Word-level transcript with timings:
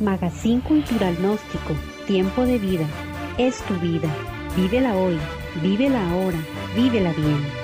Magazine 0.00 0.62
Cultural 0.62 1.14
Gnóstico, 1.16 1.74
Tiempo 2.06 2.46
de 2.46 2.58
Vida, 2.58 2.86
es 3.36 3.62
tu 3.64 3.74
vida. 3.74 4.08
Vívela 4.56 4.96
hoy, 4.96 5.18
vívela 5.62 6.10
ahora, 6.10 6.38
vívela 6.74 7.12
bien. 7.12 7.59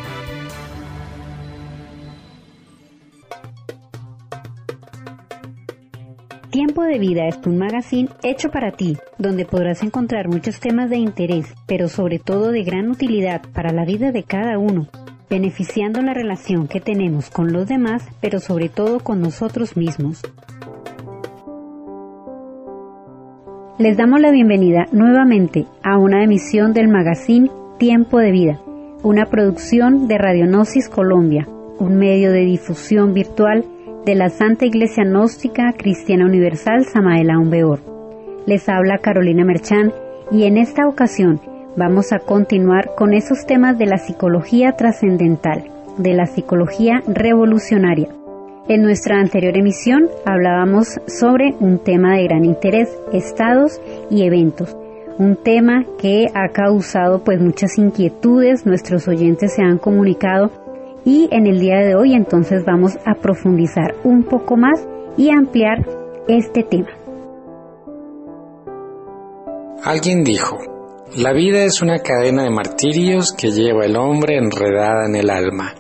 Tiempo 6.76 6.92
de 6.92 6.98
Vida 6.98 7.26
es 7.26 7.38
un 7.46 7.56
magazine 7.56 8.10
hecho 8.22 8.50
para 8.50 8.70
ti, 8.70 8.98
donde 9.16 9.46
podrás 9.46 9.82
encontrar 9.82 10.28
muchos 10.28 10.60
temas 10.60 10.90
de 10.90 10.98
interés, 10.98 11.54
pero 11.66 11.88
sobre 11.88 12.18
todo 12.18 12.52
de 12.52 12.64
gran 12.64 12.90
utilidad 12.90 13.40
para 13.54 13.72
la 13.72 13.86
vida 13.86 14.12
de 14.12 14.24
cada 14.24 14.58
uno, 14.58 14.86
beneficiando 15.30 16.02
la 16.02 16.12
relación 16.12 16.68
que 16.68 16.82
tenemos 16.82 17.30
con 17.30 17.50
los 17.50 17.66
demás, 17.66 18.06
pero 18.20 18.40
sobre 18.40 18.68
todo 18.68 19.00
con 19.00 19.22
nosotros 19.22 19.74
mismos. 19.74 20.20
Les 23.78 23.96
damos 23.96 24.20
la 24.20 24.30
bienvenida 24.30 24.84
nuevamente 24.92 25.64
a 25.82 25.96
una 25.96 26.22
emisión 26.22 26.74
del 26.74 26.88
magazine 26.88 27.50
Tiempo 27.78 28.18
de 28.18 28.32
Vida, 28.32 28.60
una 29.02 29.24
producción 29.30 30.08
de 30.08 30.18
Radionosis 30.18 30.90
Colombia, 30.90 31.48
un 31.78 31.96
medio 31.96 32.32
de 32.32 32.44
difusión 32.44 33.14
virtual 33.14 33.64
de 34.06 34.14
la 34.14 34.30
Santa 34.30 34.64
Iglesia 34.64 35.04
Gnóstica 35.04 35.74
Cristiana 35.76 36.24
Universal 36.24 36.86
Samael 36.86 37.28
Beor. 37.50 37.80
Les 38.46 38.66
habla 38.70 38.98
Carolina 38.98 39.44
Merchán 39.44 39.92
y 40.30 40.44
en 40.44 40.56
esta 40.56 40.88
ocasión 40.88 41.40
vamos 41.76 42.12
a 42.14 42.20
continuar 42.20 42.94
con 42.96 43.12
esos 43.12 43.44
temas 43.44 43.76
de 43.76 43.84
la 43.84 43.98
psicología 43.98 44.72
trascendental, 44.72 45.64
de 45.98 46.14
la 46.14 46.24
psicología 46.24 47.02
revolucionaria 47.06 48.08
en 48.68 48.82
nuestra 48.82 49.20
anterior 49.20 49.56
emisión 49.56 50.08
hablábamos 50.24 50.98
sobre 51.06 51.54
un 51.60 51.78
tema 51.78 52.16
de 52.16 52.24
gran 52.24 52.44
interés, 52.44 52.88
estados 53.12 53.80
y 54.10 54.24
eventos. 54.24 54.76
Un 55.18 55.36
tema 55.36 55.84
que 56.00 56.26
ha 56.34 56.48
causado 56.48 57.22
pues 57.22 57.40
muchas 57.40 57.78
inquietudes, 57.78 58.66
nuestros 58.66 59.06
oyentes 59.06 59.54
se 59.54 59.62
han 59.62 59.78
comunicado 59.78 60.50
y 61.06 61.30
en 61.32 61.46
el 61.46 61.58
día 61.58 61.78
de 61.78 61.94
hoy 61.94 62.12
entonces 62.12 62.64
vamos 62.66 62.98
a 63.06 63.14
profundizar 63.14 63.94
un 64.04 64.24
poco 64.24 64.58
más 64.58 64.86
y 65.16 65.30
ampliar 65.30 65.86
este 66.28 66.62
tema. 66.62 66.90
Alguien 69.82 70.22
dijo, 70.22 70.58
la 71.16 71.32
vida 71.32 71.64
es 71.64 71.80
una 71.80 72.00
cadena 72.00 72.42
de 72.42 72.50
martirios 72.50 73.32
que 73.32 73.50
lleva 73.50 73.86
el 73.86 73.96
hombre 73.96 74.36
enredada 74.36 75.06
en 75.06 75.16
el 75.16 75.30
alma 75.30 75.72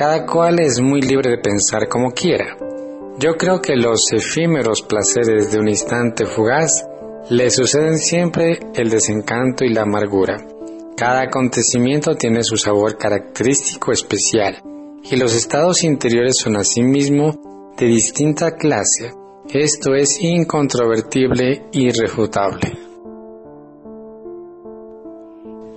cada 0.00 0.24
cual 0.24 0.60
es 0.60 0.80
muy 0.80 1.02
libre 1.02 1.28
de 1.28 1.36
pensar 1.36 1.86
como 1.86 2.12
quiera. 2.12 2.56
Yo 3.18 3.36
creo 3.36 3.60
que 3.60 3.76
los 3.76 4.10
efímeros 4.14 4.80
placeres 4.80 5.52
de 5.52 5.58
un 5.58 5.68
instante 5.68 6.24
fugaz 6.24 6.88
le 7.28 7.50
suceden 7.50 7.98
siempre 7.98 8.58
el 8.74 8.88
desencanto 8.88 9.62
y 9.62 9.74
la 9.74 9.82
amargura. 9.82 10.38
Cada 11.00 11.22
acontecimiento 11.22 12.14
tiene 12.14 12.42
su 12.42 12.58
sabor 12.58 12.98
característico 12.98 13.90
especial 13.90 14.56
y 15.02 15.16
los 15.16 15.34
estados 15.34 15.82
interiores 15.82 16.36
son 16.36 16.56
asimismo 16.56 17.72
de 17.78 17.86
distinta 17.86 18.54
clase. 18.54 19.10
Esto 19.48 19.94
es 19.94 20.22
incontrovertible 20.22 21.62
y 21.72 21.86
irrefutable. 21.86 22.76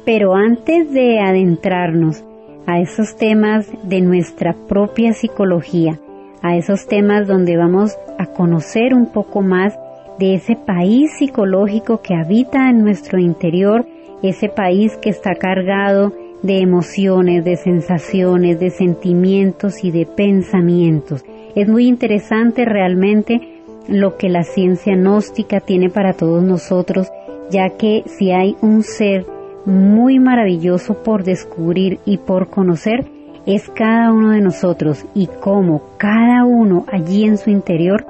Pero 0.05 0.35
antes 0.35 0.91
de 0.91 1.21
adentrarnos 1.21 2.21
a 2.67 2.81
esos 2.81 3.16
temas 3.16 3.66
de 3.83 4.01
nuestra 4.01 4.53
propia 4.67 5.13
psicología, 5.13 6.01
a 6.41 6.57
esos 6.57 6.85
temas 6.85 7.29
donde 7.29 7.56
vamos 7.56 7.95
a 8.19 8.25
conocer 8.25 8.94
un 8.94 9.13
poco 9.13 9.41
más 9.41 9.73
de 10.19 10.35
ese 10.35 10.57
país 10.57 11.12
psicológico 11.17 12.01
que 12.01 12.13
habita 12.13 12.69
en 12.69 12.83
nuestro 12.83 13.19
interior, 13.19 13.85
ese 14.23 14.50
país 14.50 14.97
que 14.97 15.09
está 15.09 15.35
cargado 15.35 16.11
de 16.41 16.59
emociones, 16.59 17.45
de 17.45 17.56
sensaciones, 17.56 18.59
de 18.59 18.69
sentimientos 18.69 19.84
y 19.84 19.91
de 19.91 20.06
pensamientos. 20.06 21.23
Es 21.56 21.67
muy 21.67 21.88
interesante 21.88 22.66
realmente 22.66 23.62
lo 23.88 24.17
que 24.17 24.29
la 24.29 24.44
ciencia 24.44 24.95
gnóstica 24.95 25.59
tiene 25.59 25.89
para 25.89 26.13
todos 26.13 26.44
nosotros, 26.44 27.12
ya 27.51 27.69
que 27.78 28.03
si 28.06 28.31
hay 28.31 28.56
un 28.62 28.83
ser 28.83 29.25
muy 29.66 30.19
maravilloso 30.19 31.03
por 31.03 31.23
descubrir 31.23 32.00
y 32.06 32.17
por 32.17 32.50
conocer 32.50 33.06
es 33.45 33.69
cada 33.69 34.12
uno 34.12 34.31
de 34.31 34.41
nosotros 34.41 35.06
y 35.13 35.28
cómo 35.28 35.81
cada 35.97 36.45
uno 36.45 36.85
allí 36.91 37.25
en 37.25 37.38
su 37.38 37.50
interior 37.50 38.06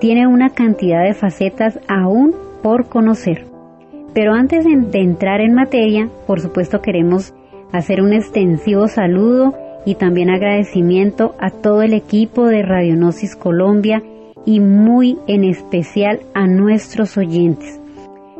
tiene 0.00 0.26
una 0.26 0.50
cantidad 0.50 1.04
de 1.04 1.14
facetas 1.14 1.78
aún 1.88 2.34
por 2.62 2.88
conocer. 2.88 3.47
Pero 4.14 4.32
antes 4.34 4.64
de, 4.64 5.00
entrar 5.00 5.40
en 5.40 5.54
materia, 5.54 6.08
por 6.26 6.40
supuesto 6.40 6.80
queremos 6.80 7.34
hacer 7.72 8.00
un 8.00 8.12
extensivo 8.12 8.88
saludo 8.88 9.54
y 9.84 9.94
también 9.94 10.30
agradecimiento 10.30 11.34
a 11.38 11.50
todo 11.50 11.82
el 11.82 11.92
equipo 11.92 12.46
de 12.46 12.62
Radionosis 12.62 13.36
Colombia 13.36 14.02
y 14.44 14.60
muy 14.60 15.18
en 15.26 15.44
especial 15.44 16.20
a 16.34 16.46
nuestros 16.46 17.16
oyentes 17.16 17.78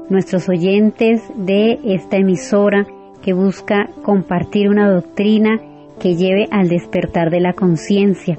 nuestros 0.08 0.48
oyentes 0.48 1.22
de 1.36 1.78
esta 1.84 2.16
emisora 2.16 2.86
que 3.22 3.32
busca 3.32 3.88
compartir 4.02 4.68
una 4.68 4.90
doctrina 4.90 5.60
que 6.00 6.16
lleve 6.16 6.48
al 6.50 6.68
despertar 6.68 7.30
de 7.30 7.40
la 7.40 7.52
conciencia. 7.52 8.38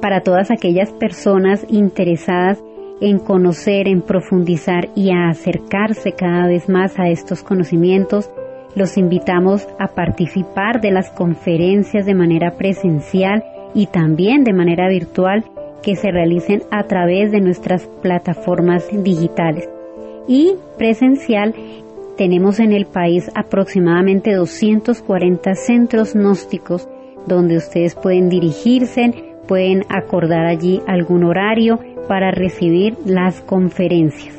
Para 0.00 0.20
todas 0.22 0.50
aquellas 0.50 0.90
personas 0.92 1.66
interesadas 1.68 2.62
en 3.00 3.18
conocer, 3.18 3.88
en 3.88 4.02
profundizar 4.02 4.88
y 4.94 5.10
a 5.10 5.28
acercarse 5.28 6.12
cada 6.12 6.46
vez 6.46 6.68
más 6.68 6.98
a 6.98 7.08
estos 7.08 7.42
conocimientos, 7.42 8.30
los 8.74 8.96
invitamos 8.96 9.66
a 9.78 9.88
participar 9.88 10.80
de 10.80 10.90
las 10.90 11.10
conferencias 11.10 12.06
de 12.06 12.14
manera 12.14 12.56
presencial 12.56 13.44
y 13.74 13.86
también 13.86 14.44
de 14.44 14.52
manera 14.52 14.88
virtual 14.88 15.44
que 15.82 15.96
se 15.96 16.10
realicen 16.10 16.62
a 16.70 16.84
través 16.84 17.30
de 17.30 17.40
nuestras 17.40 17.86
plataformas 18.02 18.86
digitales. 18.92 19.68
Y 20.26 20.54
presencial 20.76 21.54
tenemos 22.16 22.58
en 22.60 22.72
el 22.72 22.86
país 22.86 23.30
aproximadamente 23.34 24.34
240 24.34 25.54
centros 25.54 26.14
gnósticos 26.14 26.88
donde 27.26 27.56
ustedes 27.56 27.94
pueden 27.94 28.28
dirigirse, 28.28 29.27
pueden 29.48 29.84
acordar 29.88 30.46
allí 30.46 30.80
algún 30.86 31.24
horario 31.24 31.80
para 32.06 32.30
recibir 32.30 32.96
las 33.04 33.40
conferencias. 33.40 34.36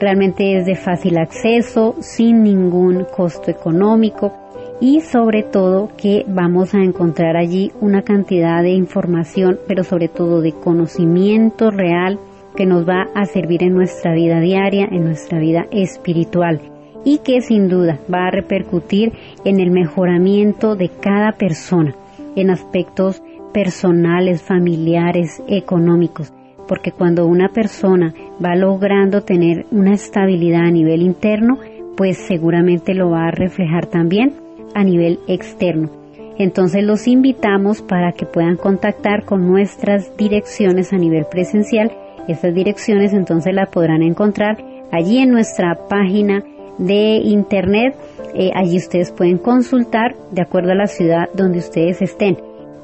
Realmente 0.00 0.56
es 0.56 0.66
de 0.66 0.74
fácil 0.74 1.18
acceso, 1.18 1.96
sin 2.00 2.42
ningún 2.42 3.04
costo 3.04 3.50
económico 3.50 4.32
y 4.80 5.00
sobre 5.00 5.42
todo 5.42 5.90
que 5.96 6.24
vamos 6.28 6.74
a 6.74 6.82
encontrar 6.82 7.36
allí 7.36 7.72
una 7.80 8.02
cantidad 8.02 8.62
de 8.62 8.70
información, 8.70 9.58
pero 9.66 9.84
sobre 9.84 10.08
todo 10.08 10.42
de 10.42 10.52
conocimiento 10.52 11.70
real 11.70 12.18
que 12.56 12.66
nos 12.66 12.86
va 12.86 13.08
a 13.14 13.24
servir 13.26 13.62
en 13.62 13.74
nuestra 13.74 14.14
vida 14.14 14.40
diaria, 14.40 14.86
en 14.90 15.04
nuestra 15.04 15.38
vida 15.38 15.66
espiritual 15.70 16.60
y 17.04 17.18
que 17.18 17.40
sin 17.40 17.68
duda 17.68 17.98
va 18.12 18.26
a 18.26 18.30
repercutir 18.30 19.12
en 19.44 19.60
el 19.60 19.70
mejoramiento 19.70 20.74
de 20.74 20.88
cada 20.88 21.32
persona, 21.32 21.94
en 22.34 22.50
aspectos 22.50 23.22
personales, 23.56 24.42
familiares, 24.42 25.42
económicos, 25.48 26.30
porque 26.68 26.92
cuando 26.92 27.26
una 27.26 27.48
persona 27.48 28.12
va 28.44 28.54
logrando 28.54 29.22
tener 29.22 29.64
una 29.70 29.94
estabilidad 29.94 30.66
a 30.66 30.70
nivel 30.70 31.00
interno, 31.00 31.56
pues 31.96 32.18
seguramente 32.18 32.92
lo 32.92 33.08
va 33.08 33.28
a 33.28 33.30
reflejar 33.30 33.86
también 33.86 34.34
a 34.74 34.84
nivel 34.84 35.20
externo. 35.26 35.88
Entonces 36.36 36.84
los 36.84 37.08
invitamos 37.08 37.80
para 37.80 38.12
que 38.12 38.26
puedan 38.26 38.56
contactar 38.56 39.24
con 39.24 39.48
nuestras 39.48 40.14
direcciones 40.18 40.92
a 40.92 40.98
nivel 40.98 41.24
presencial 41.30 41.90
estas 42.28 42.54
direcciones 42.54 43.12
entonces 43.12 43.54
las 43.54 43.68
podrán 43.68 44.02
encontrar 44.02 44.56
allí 44.90 45.18
en 45.18 45.30
nuestra 45.30 45.78
página 45.88 46.42
de 46.78 47.16
internet. 47.22 47.94
Eh, 48.34 48.50
allí 48.54 48.76
ustedes 48.76 49.12
pueden 49.12 49.38
consultar 49.38 50.14
de 50.32 50.42
acuerdo 50.42 50.72
a 50.72 50.74
la 50.74 50.86
ciudad 50.86 51.28
donde 51.34 51.58
ustedes 51.58 52.02
estén, 52.02 52.36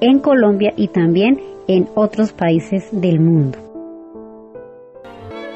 en 0.02 0.18
Colombia 0.18 0.74
y 0.76 0.88
también 0.88 1.40
en 1.68 1.88
otros 1.94 2.32
países 2.32 2.88
del 2.92 3.20
mundo. 3.20 3.58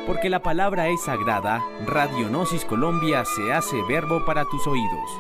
Porque 0.07 0.31
la 0.31 0.41
palabra 0.41 0.89
es 0.89 1.03
sagrada, 1.05 1.65
Radionosis 1.85 2.65
Colombia 2.65 3.25
se 3.25 3.53
hace 3.53 3.77
verbo 3.89 4.25
para 4.25 4.45
tus 4.45 4.65
oídos. 4.69 5.11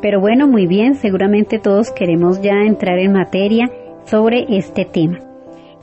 Pero 0.00 0.20
bueno, 0.20 0.46
muy 0.46 0.66
bien, 0.66 0.94
seguramente 0.94 1.58
todos 1.58 1.90
queremos 1.90 2.40
ya 2.40 2.62
entrar 2.64 2.98
en 2.98 3.12
materia 3.12 3.70
sobre 4.04 4.44
este 4.56 4.84
tema. 4.84 5.18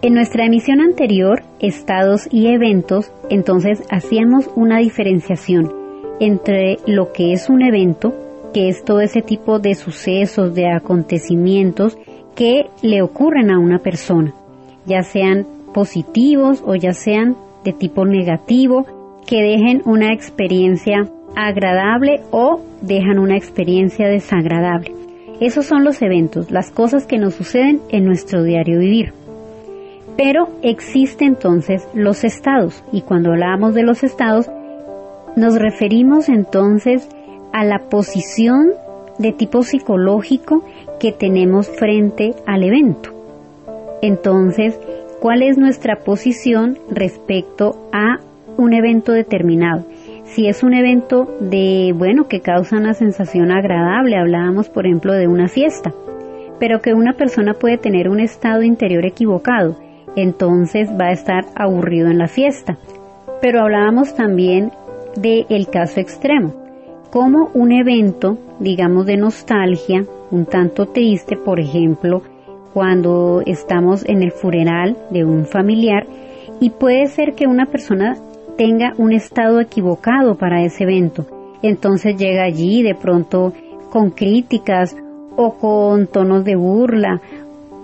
En 0.02 0.14
nuestra 0.14 0.46
emisión 0.46 0.80
anterior, 0.80 1.42
estados 1.60 2.28
y 2.32 2.48
eventos, 2.48 3.12
entonces 3.30 3.84
hacíamos 3.90 4.50
una 4.56 4.78
diferenciación 4.78 5.74
entre 6.22 6.78
lo 6.86 7.12
que 7.12 7.34
es 7.34 7.50
un 7.50 7.64
evento, 7.64 8.14
que 8.54 8.70
es 8.70 8.84
todo 8.84 9.02
ese 9.02 9.22
tipo 9.22 9.60
de 9.60 9.76
sucesos, 9.76 10.54
de 10.54 10.70
acontecimientos 10.72 11.98
que 12.36 12.68
le 12.82 13.02
ocurren 13.02 13.52
a 13.52 13.60
una 13.60 13.80
persona, 13.80 14.34
ya 14.86 15.04
sean 15.04 15.46
positivos 15.74 16.64
o 16.66 16.76
ya 16.76 16.94
sean 16.94 17.36
de 17.64 17.74
tipo 17.74 18.06
negativo, 18.06 18.86
que 19.26 19.42
dejen 19.42 19.82
una 19.86 20.14
experiencia 20.14 21.08
agradable 21.36 22.22
o 22.32 22.60
dejan 22.82 23.20
una 23.20 23.38
experiencia 23.38 24.08
desagradable. 24.08 24.94
Esos 25.40 25.66
son 25.66 25.84
los 25.84 26.02
eventos, 26.02 26.52
las 26.52 26.72
cosas 26.72 27.06
que 27.06 27.18
nos 27.18 27.36
suceden 27.36 27.82
en 27.90 28.06
nuestro 28.06 28.44
diario 28.44 28.80
vivir. 28.80 29.14
Pero 30.18 30.50
existen 30.62 31.30
entonces 31.30 31.88
los 31.94 32.24
estados 32.24 32.84
y 32.92 33.02
cuando 33.02 33.32
hablamos 33.32 33.74
de 33.74 33.84
los 33.84 34.04
estados 34.04 34.50
nos 35.36 35.58
referimos 35.58 36.28
entonces 36.28 37.08
a 37.54 37.64
la 37.64 37.80
posición 37.90 38.72
de 39.18 39.32
tipo 39.34 39.64
psicológico 39.64 40.64
que 41.00 41.12
tenemos 41.12 41.70
frente 41.70 42.34
al 42.46 42.64
evento. 42.64 43.12
Entonces, 44.02 44.80
¿cuál 45.20 45.44
es 45.44 45.58
nuestra 45.58 45.98
posición 45.98 46.78
respecto 46.90 47.76
a 47.92 48.20
un 48.58 48.74
evento 48.74 49.12
determinado? 49.12 49.86
Si 50.24 50.48
es 50.48 50.64
un 50.64 50.74
evento 50.74 51.28
de, 51.40 51.94
bueno, 51.96 52.28
que 52.28 52.40
causa 52.40 52.78
una 52.78 52.94
sensación 52.94 53.52
agradable, 53.52 54.16
hablábamos 54.16 54.70
por 54.70 54.86
ejemplo 54.86 55.14
de 55.14 55.28
una 55.28 55.48
fiesta, 55.48 55.92
pero 56.60 56.80
que 56.80 56.94
una 56.94 57.14
persona 57.14 57.54
puede 57.54 57.78
tener 57.78 58.08
un 58.08 58.20
estado 58.20 58.64
interior 58.64 59.06
equivocado, 59.06 59.76
entonces 60.16 60.90
va 60.90 61.08
a 61.08 61.12
estar 61.12 61.46
aburrido 61.56 62.10
en 62.10 62.18
la 62.18 62.28
fiesta. 62.28 62.78
Pero 63.42 63.62
hablábamos 63.62 64.16
también 64.16 64.72
del 65.16 65.46
el 65.50 65.68
caso 65.68 66.00
extremo, 66.00 66.54
como 67.12 67.52
un 67.54 67.74
evento, 67.74 68.38
digamos, 68.60 69.06
de 69.06 69.18
nostalgia, 69.18 70.06
un 70.32 70.46
tanto 70.46 70.88
triste, 70.88 71.36
por 71.36 71.60
ejemplo, 71.60 72.22
cuando 72.74 73.44
estamos 73.46 74.06
en 74.08 74.24
el 74.24 74.32
funeral 74.32 74.98
de 75.10 75.26
un 75.26 75.46
familiar, 75.46 76.08
y 76.62 76.70
puede 76.70 77.08
ser 77.08 77.34
que 77.34 77.48
una 77.48 77.66
persona 77.66 78.16
tenga 78.58 78.94
un 78.98 79.12
estado 79.12 79.60
equivocado 79.60 80.36
para 80.36 80.64
ese 80.64 80.84
evento. 80.84 81.26
Entonces 81.62 82.16
llega 82.16 82.44
allí 82.44 82.82
de 82.82 82.96
pronto 82.96 83.54
con 83.90 84.12
críticas 84.12 84.96
o 85.36 85.56
con 85.56 86.08
tonos 86.08 86.46
de 86.46 86.56
burla. 86.56 87.20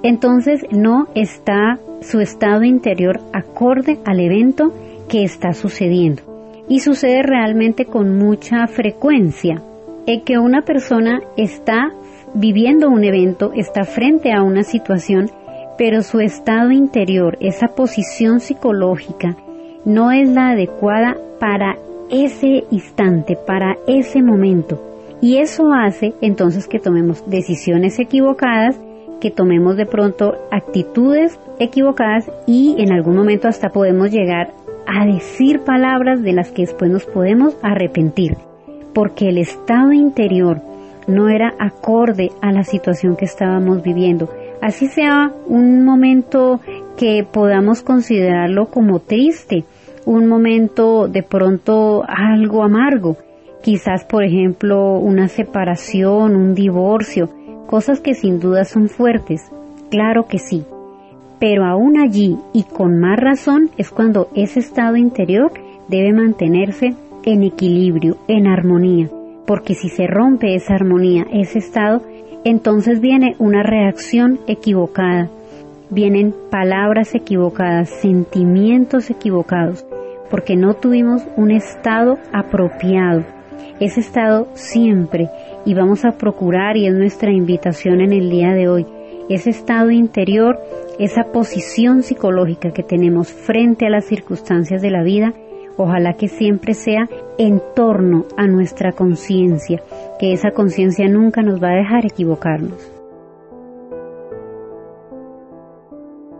Entonces 0.03 0.65
no 0.71 1.07
está 1.15 1.79
su 2.01 2.21
estado 2.21 2.63
interior 2.63 3.19
acorde 3.33 3.99
al 4.05 4.19
evento 4.19 4.71
que 5.09 5.23
está 5.23 5.53
sucediendo. 5.53 6.36
Y 6.67 6.79
sucede 6.79 7.23
realmente 7.23 7.85
con 7.85 8.17
mucha 8.17 8.67
frecuencia. 8.67 9.61
En 10.05 10.21
que 10.21 10.37
una 10.37 10.61
persona 10.61 11.21
está 11.35 11.91
viviendo 12.33 12.89
un 12.89 13.03
evento, 13.03 13.51
está 13.55 13.83
frente 13.83 14.31
a 14.33 14.43
una 14.43 14.63
situación, 14.63 15.29
pero 15.77 16.01
su 16.01 16.19
estado 16.19 16.71
interior, 16.71 17.37
esa 17.39 17.67
posición 17.67 18.39
psicológica, 18.39 19.35
no 19.85 20.11
es 20.11 20.29
la 20.29 20.49
adecuada 20.49 21.17
para 21.39 21.77
ese 22.09 22.63
instante, 22.71 23.35
para 23.35 23.77
ese 23.87 24.21
momento. 24.21 24.81
Y 25.21 25.37
eso 25.37 25.71
hace 25.73 26.13
entonces 26.21 26.67
que 26.67 26.79
tomemos 26.79 27.29
decisiones 27.29 27.99
equivocadas 27.99 28.79
que 29.19 29.31
tomemos 29.31 29.75
de 29.77 29.85
pronto 29.85 30.35
actitudes 30.51 31.39
equivocadas 31.59 32.29
y 32.45 32.75
en 32.79 32.91
algún 32.91 33.15
momento 33.15 33.47
hasta 33.47 33.69
podemos 33.69 34.11
llegar 34.11 34.53
a 34.87 35.05
decir 35.05 35.59
palabras 35.59 36.23
de 36.23 36.33
las 36.33 36.51
que 36.51 36.63
después 36.63 36.89
nos 36.89 37.05
podemos 37.05 37.55
arrepentir, 37.61 38.37
porque 38.93 39.29
el 39.29 39.37
estado 39.37 39.91
interior 39.91 40.61
no 41.07 41.29
era 41.29 41.53
acorde 41.59 42.31
a 42.41 42.51
la 42.51 42.63
situación 42.63 43.15
que 43.15 43.25
estábamos 43.25 43.83
viviendo. 43.83 44.29
Así 44.61 44.87
sea 44.87 45.31
un 45.45 45.83
momento 45.83 46.61
que 46.97 47.25
podamos 47.29 47.81
considerarlo 47.81 48.67
como 48.67 48.99
triste, 48.99 49.65
un 50.05 50.27
momento 50.27 51.07
de 51.07 51.21
pronto 51.21 52.03
algo 52.07 52.63
amargo, 52.63 53.17
quizás 53.61 54.05
por 54.05 54.23
ejemplo 54.23 54.97
una 54.99 55.27
separación, 55.27 56.35
un 56.35 56.55
divorcio, 56.55 57.29
cosas 57.67 57.99
que 57.99 58.13
sin 58.13 58.39
duda 58.39 58.63
son 58.63 58.87
fuertes, 58.87 59.51
claro 59.89 60.27
que 60.27 60.39
sí, 60.39 60.63
pero 61.39 61.65
aún 61.65 61.97
allí 61.97 62.37
y 62.53 62.63
con 62.63 62.99
más 62.99 63.19
razón 63.19 63.69
es 63.77 63.91
cuando 63.91 64.29
ese 64.35 64.59
estado 64.59 64.95
interior 64.95 65.51
debe 65.87 66.13
mantenerse 66.13 66.95
en 67.23 67.43
equilibrio, 67.43 68.17
en 68.27 68.47
armonía, 68.47 69.09
porque 69.45 69.73
si 69.73 69.89
se 69.89 70.07
rompe 70.07 70.55
esa 70.55 70.75
armonía, 70.75 71.25
ese 71.31 71.59
estado, 71.59 72.01
entonces 72.43 73.01
viene 73.01 73.35
una 73.39 73.63
reacción 73.63 74.39
equivocada, 74.47 75.29
vienen 75.89 76.33
palabras 76.49 77.13
equivocadas, 77.15 77.89
sentimientos 77.89 79.09
equivocados, 79.09 79.85
porque 80.29 80.55
no 80.55 80.73
tuvimos 80.73 81.23
un 81.35 81.51
estado 81.51 82.17
apropiado. 82.33 83.23
Ese 83.79 83.99
estado 83.99 84.47
siempre 84.53 85.29
y 85.65 85.73
vamos 85.73 86.03
a 86.05 86.17
procurar, 86.17 86.77
y 86.77 86.87
es 86.87 86.93
nuestra 86.93 87.31
invitación 87.31 88.01
en 88.01 88.13
el 88.13 88.29
día 88.29 88.53
de 88.53 88.67
hoy, 88.67 88.85
ese 89.29 89.49
estado 89.49 89.91
interior, 89.91 90.57
esa 90.99 91.31
posición 91.31 92.03
psicológica 92.03 92.71
que 92.71 92.83
tenemos 92.83 93.31
frente 93.31 93.85
a 93.85 93.89
las 93.89 94.05
circunstancias 94.05 94.81
de 94.81 94.91
la 94.91 95.03
vida, 95.03 95.33
ojalá 95.77 96.13
que 96.13 96.27
siempre 96.27 96.73
sea 96.73 97.07
en 97.37 97.61
torno 97.75 98.25
a 98.35 98.47
nuestra 98.47 98.91
conciencia, 98.91 99.81
que 100.19 100.33
esa 100.33 100.51
conciencia 100.51 101.07
nunca 101.07 101.41
nos 101.41 101.61
va 101.61 101.69
a 101.69 101.77
dejar 101.77 102.05
equivocarnos. 102.05 102.91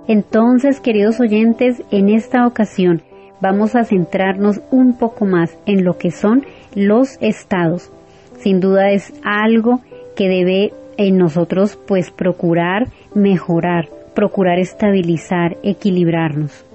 Entonces, 0.08 0.80
queridos 0.80 1.20
oyentes, 1.20 1.84
en 1.92 2.10
esta 2.10 2.48
ocasión 2.48 3.02
vamos 3.42 3.76
a 3.76 3.84
centrarnos 3.84 4.62
un 4.72 4.98
poco 4.98 5.26
más 5.26 5.58
en 5.66 5.84
lo 5.84 5.98
que 5.98 6.12
son 6.12 6.46
los 6.74 7.18
estados, 7.22 7.92
sin 8.38 8.60
duda 8.60 8.92
es 8.92 9.14
algo 9.24 9.82
que 10.16 10.30
debe 10.30 10.74
en 10.98 11.18
nosotros 11.18 11.78
pues 11.88 12.12
procurar 12.12 12.88
mejorar, 13.14 13.88
procurar 14.14 14.60
estabilizar, 14.60 15.58
equilibrarnos, 15.64 16.66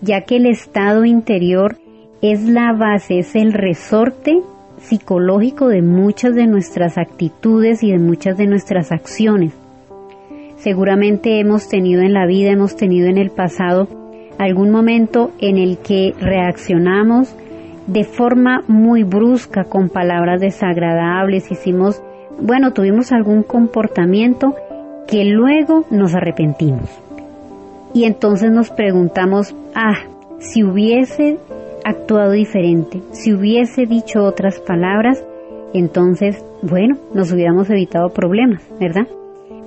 ya 0.00 0.22
que 0.22 0.36
el 0.36 0.46
estado 0.46 1.04
interior 1.04 1.76
es 2.20 2.42
la 2.44 2.72
base, 2.72 3.18
es 3.18 3.34
el 3.34 3.52
resorte 3.52 4.40
psicológico 4.78 5.68
de 5.68 5.82
muchas 5.82 6.34
de 6.34 6.46
nuestras 6.46 6.98
actitudes 6.98 7.82
y 7.82 7.92
de 7.92 7.98
muchas 7.98 8.36
de 8.36 8.46
nuestras 8.46 8.92
acciones. 8.92 9.52
Seguramente 10.56 11.40
hemos 11.40 11.68
tenido 11.68 12.02
en 12.02 12.12
la 12.12 12.26
vida, 12.26 12.52
hemos 12.52 12.76
tenido 12.76 13.08
en 13.08 13.18
el 13.18 13.30
pasado 13.30 13.88
algún 14.38 14.70
momento 14.70 15.32
en 15.40 15.58
el 15.58 15.78
que 15.78 16.14
reaccionamos 16.20 17.34
de 17.86 18.04
forma 18.04 18.62
muy 18.68 19.02
brusca 19.02 19.64
con 19.64 19.88
palabras 19.88 20.40
desagradables, 20.40 21.50
hicimos, 21.50 22.02
bueno, 22.40 22.72
tuvimos 22.72 23.12
algún 23.12 23.42
comportamiento 23.42 24.54
que 25.06 25.24
luego 25.24 25.84
nos 25.90 26.14
arrepentimos. 26.14 26.88
Y 27.94 28.04
entonces 28.04 28.50
nos 28.50 28.70
preguntamos, 28.70 29.54
ah, 29.74 29.98
si 30.38 30.64
hubiese 30.64 31.38
actuado 31.84 32.32
diferente, 32.32 33.02
si 33.12 33.32
hubiese 33.32 33.86
dicho 33.86 34.22
otras 34.24 34.60
palabras, 34.60 35.22
entonces, 35.74 36.44
bueno, 36.62 36.96
nos 37.14 37.32
hubiéramos 37.32 37.68
evitado 37.70 38.10
problemas, 38.10 38.62
¿verdad? 38.80 39.06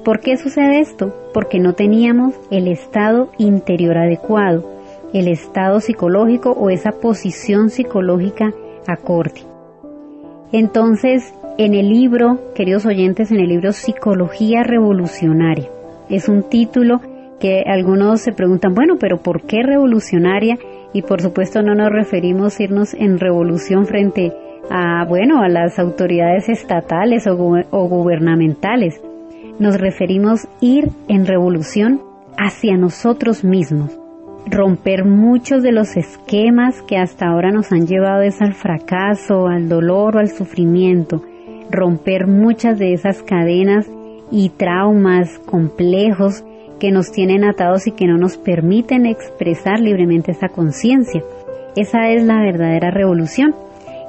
¿Por 0.04 0.20
qué 0.20 0.38
sucede 0.38 0.80
esto? 0.80 1.14
Porque 1.34 1.60
no 1.60 1.74
teníamos 1.74 2.34
el 2.52 2.68
estado 2.68 3.30
interior 3.38 3.98
adecuado 3.98 4.76
el 5.16 5.30
estado 5.30 5.80
psicológico 5.80 6.52
o 6.52 6.70
esa 6.70 6.92
posición 6.92 7.70
psicológica 7.70 8.54
acorde. 8.86 9.55
Entonces, 10.52 11.34
en 11.58 11.74
el 11.74 11.90
libro, 11.90 12.40
queridos 12.54 12.86
oyentes, 12.86 13.32
en 13.32 13.40
el 13.40 13.50
libro 13.50 13.72
Psicología 13.72 14.64
Revolucionaria, 14.64 15.70
es 16.10 16.30
un 16.30 16.44
título 16.50 17.02
que 17.40 17.64
algunos 17.66 18.22
se 18.22 18.32
preguntan, 18.32 18.74
bueno, 18.74 18.96
pero 19.00 19.18
¿por 19.18 19.42
qué 19.44 19.64
revolucionaria? 19.64 20.58
Y 20.94 21.02
por 21.02 21.22
supuesto 21.22 21.62
no 21.62 21.76
nos 21.76 21.90
referimos 21.90 22.60
a 22.60 22.64
irnos 22.64 22.94
en 22.94 23.20
revolución 23.20 23.86
frente 23.86 24.32
a, 24.70 25.06
bueno, 25.06 25.42
a 25.42 25.50
las 25.50 25.78
autoridades 25.80 26.48
estatales 26.50 27.28
o, 27.28 27.34
o 27.34 27.88
gubernamentales. 27.88 29.02
Nos 29.60 29.80
referimos 29.80 30.48
ir 30.62 30.90
en 31.08 31.26
revolución 31.26 32.02
hacia 32.38 32.78
nosotros 32.78 33.44
mismos, 33.44 33.98
romper 34.46 35.06
muchos 35.06 35.64
de 35.64 35.72
los 35.72 35.98
esquemas 35.98 36.82
que 36.84 36.98
hasta 36.98 37.28
ahora 37.28 37.52
nos 37.52 37.72
han 37.72 37.88
llevado 37.88 38.22
es 38.22 38.42
al 38.42 38.54
fracaso, 38.54 39.48
al 39.48 39.70
dolor 39.70 40.16
o 40.16 40.20
al 40.20 40.30
sufrimiento, 40.30 41.22
romper 41.72 42.28
muchas 42.28 42.78
de 42.78 42.94
esas 42.94 43.24
cadenas 43.24 43.90
y 44.32 44.50
traumas 44.50 45.40
complejos 45.40 46.44
que 46.80 46.92
nos 46.92 47.12
tienen 47.12 47.44
atados 47.44 47.88
y 47.88 47.92
que 47.92 48.06
no 48.06 48.18
nos 48.18 48.38
permiten 48.38 49.06
expresar 49.06 49.80
libremente 49.80 50.32
esa 50.32 50.50
conciencia. 50.50 51.24
Esa 51.76 52.10
es 52.10 52.24
la 52.24 52.40
verdadera 52.42 52.92
revolución. 52.92 53.56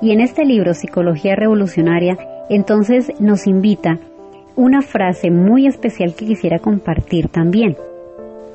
Y 0.03 0.13
en 0.13 0.21
este 0.21 0.45
libro, 0.45 0.75
Psicología 0.75 1.37
Revolucionaria, 1.37 2.17
entonces 2.51 3.13
nos 3.19 3.47
invita 3.47 3.99
una 4.55 4.83
frase 4.83 5.31
muy 5.31 5.67
especial 5.67 6.15
que 6.15 6.27
quisiera 6.27 6.59
compartir 6.59 7.29
también. 7.29 7.77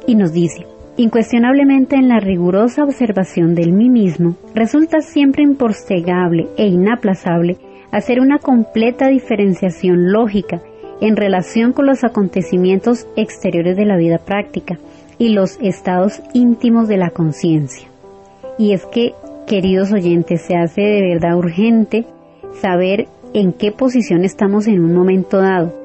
Y 0.08 0.16
nos 0.16 0.34
dice, 0.34 0.66
Incuestionablemente 1.02 1.96
en 1.96 2.10
la 2.10 2.20
rigurosa 2.20 2.84
observación 2.84 3.56
del 3.56 3.74
mí 3.74 3.90
mismo, 3.90 4.36
resulta 4.54 5.02
siempre 5.02 5.42
impostegable 5.42 6.46
e 6.58 6.68
inaplazable 6.68 7.58
hacer 7.92 8.20
una 8.20 8.38
completa 8.38 9.08
diferenciación 9.08 10.12
lógica 10.12 10.62
en 11.02 11.16
relación 11.16 11.74
con 11.74 11.88
los 11.88 12.04
acontecimientos 12.04 13.08
exteriores 13.16 13.78
de 13.78 13.86
la 13.86 13.98
vida 13.98 14.20
práctica 14.20 14.78
y 15.18 15.30
los 15.30 15.58
estados 15.60 16.22
íntimos 16.36 16.88
de 16.88 16.98
la 16.98 17.10
conciencia. 17.10 17.88
Y 18.60 18.74
es 18.74 18.86
que, 18.86 19.16
queridos 19.48 19.92
oyentes, 19.92 20.44
se 20.44 20.56
hace 20.56 20.82
de 20.82 21.02
verdad 21.02 21.36
urgente 21.36 22.06
saber 22.62 23.08
en 23.34 23.54
qué 23.54 23.72
posición 23.72 24.24
estamos 24.24 24.68
en 24.68 24.80
un 24.80 24.94
momento 24.94 25.42
dado. 25.42 25.81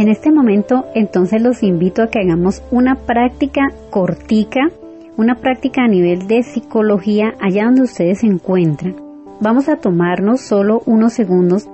En 0.00 0.08
este 0.08 0.32
momento, 0.32 0.86
entonces 0.94 1.42
los 1.42 1.62
invito 1.62 2.02
a 2.02 2.06
que 2.06 2.20
hagamos 2.20 2.62
una 2.70 2.94
práctica 2.94 3.68
cortica, 3.90 4.70
una 5.18 5.34
práctica 5.34 5.82
a 5.84 5.88
nivel 5.88 6.26
de 6.26 6.42
psicología 6.42 7.34
allá 7.38 7.66
donde 7.66 7.82
ustedes 7.82 8.20
se 8.20 8.26
encuentran. 8.26 8.96
Vamos 9.40 9.68
a 9.68 9.76
tomarnos 9.76 10.40
solo 10.40 10.80
unos 10.86 11.12
segundos 11.12 11.68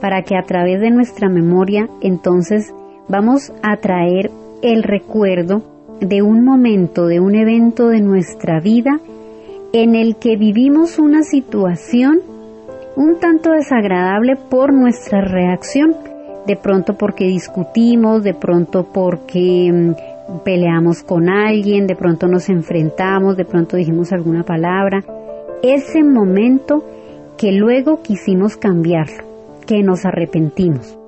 para 0.00 0.22
que 0.22 0.36
a 0.36 0.44
través 0.44 0.80
de 0.80 0.92
nuestra 0.92 1.28
memoria 1.28 1.88
entonces 2.02 2.72
vamos 3.08 3.52
a 3.64 3.76
traer 3.78 4.30
el 4.62 4.84
recuerdo 4.84 5.64
de 6.00 6.22
un 6.22 6.44
momento, 6.44 7.08
de 7.08 7.18
un 7.18 7.34
evento 7.34 7.88
de 7.88 8.00
nuestra 8.00 8.60
vida 8.60 9.00
en 9.72 9.96
el 9.96 10.14
que 10.18 10.36
vivimos 10.36 11.00
una 11.00 11.24
situación 11.24 12.20
un 12.94 13.18
tanto 13.18 13.50
desagradable 13.50 14.36
por 14.36 14.72
nuestra 14.72 15.20
reacción, 15.22 15.96
de 16.46 16.56
pronto 16.56 16.94
porque 16.94 17.24
discutimos, 17.26 18.22
de 18.22 18.34
pronto 18.34 18.84
porque 18.92 19.70
mm, 19.72 20.38
peleamos 20.44 21.02
con 21.02 21.28
alguien, 21.28 21.86
de 21.86 21.96
pronto 21.96 22.26
nos 22.26 22.48
enfrentamos, 22.48 23.36
de 23.36 23.44
pronto 23.44 23.76
dijimos 23.76 24.12
alguna 24.12 24.42
palabra, 24.42 25.04
ese 25.62 26.02
momento 26.02 26.84
que 27.36 27.52
luego 27.52 28.02
quisimos 28.02 28.56
cambiarlo 28.56 29.24
que 29.66 29.82
nos 29.82 30.04
arrepentimos, 30.04 30.98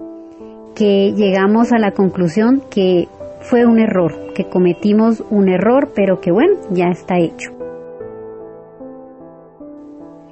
que 0.74 1.12
llegamos 1.12 1.72
a 1.72 1.78
la 1.78 1.90
conclusión 1.90 2.62
que 2.70 3.08
fue 3.40 3.66
un 3.66 3.78
error, 3.78 4.32
que 4.34 4.44
cometimos 4.44 5.22
un 5.30 5.48
error, 5.48 5.90
pero 5.94 6.20
que 6.20 6.30
bueno, 6.30 6.54
ya 6.70 6.86
está 6.86 7.18
hecho. 7.18 7.50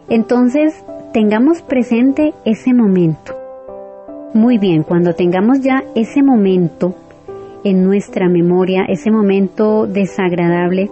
Entonces, 0.09 0.85
tengamos 1.13 1.63
presente 1.63 2.33
ese 2.45 2.73
momento. 2.75 3.42
Muy 4.35 4.57
bien, 4.57 4.83
cuando 4.83 5.15
tengamos 5.15 5.61
ya 5.61 5.85
ese 5.95 6.23
momento 6.23 6.95
en 7.65 7.85
nuestra 7.85 8.31
memoria, 8.31 8.85
ese 8.89 9.11
momento 9.11 9.87
desagradable, 9.87 10.91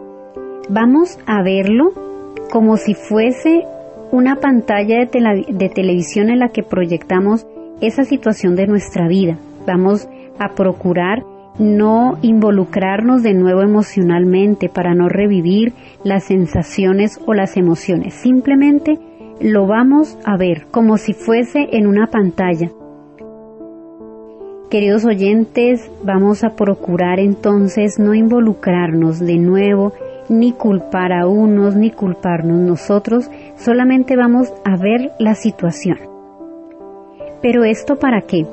vamos 0.69 1.19
a 1.27 1.43
verlo 1.43 1.93
como 2.51 2.77
si 2.77 2.93
fuese 2.93 3.65
una 4.13 4.37
pantalla 4.37 5.07
de, 5.07 5.69
televisión 5.75 6.29
en 6.29 6.39
la 6.39 6.49
que 6.49 6.63
proyectamos 6.63 7.47
esa 7.81 8.05
situación 8.05 8.57
de 8.57 8.67
nuestra 8.67 9.09
vida. 9.09 9.39
Vamos 9.67 10.07
a 10.39 10.51
procurar 10.55 11.23
no 11.59 12.19
involucrarnos 12.21 13.23
de 13.23 13.33
nuevo 13.33 13.63
emocionalmente 13.63 14.69
para 14.69 14.95
no 14.95 15.09
revivir 15.09 15.73
las 16.05 16.25
sensaciones 16.25 17.19
o 17.27 17.33
las 17.33 17.57
emociones. 17.57 18.13
Simplemente 18.13 18.99
lo 19.41 19.67
vamos 19.67 20.19
a 20.27 20.37
ver 20.37 20.67
como 20.71 20.99
si 20.99 21.15
fuese 21.15 21.69
en 21.73 21.87
una 21.87 22.09
pantalla. 22.09 22.71
Queridos 24.71 25.05
oyentes, 25.05 25.91
vamos 26.05 26.45
a 26.45 26.51
procurar 26.51 27.19
entonces 27.19 27.99
no 27.99 28.15
involucrarnos 28.15 29.19
de 29.19 29.37
nuevo 29.37 29.93
ni 30.29 30.53
culpar 30.53 31.13
a 31.13 31.27
unos 31.27 31.75
ni 31.75 31.91
culparnos 31.91 32.61
nosotros, 32.61 33.29
solamente 33.57 34.15
vamos 34.15 34.53
a 34.65 34.77
ver 34.77 35.11
la 35.19 35.35
situación. 35.35 35.99
Pero 37.43 37.65
esto 37.65 37.97
para 37.97 38.21
qué? 38.21 38.47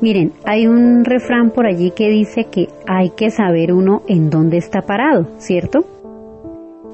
Miren, 0.00 0.32
hay 0.44 0.66
un 0.66 1.04
refrán 1.04 1.50
por 1.50 1.66
allí 1.66 1.92
que 1.92 2.08
dice 2.08 2.46
que 2.46 2.70
hay 2.88 3.10
que 3.10 3.30
saber 3.30 3.72
uno 3.72 4.02
en 4.08 4.30
dónde 4.30 4.56
está 4.56 4.82
parado, 4.82 5.28
¿cierto? 5.38 5.84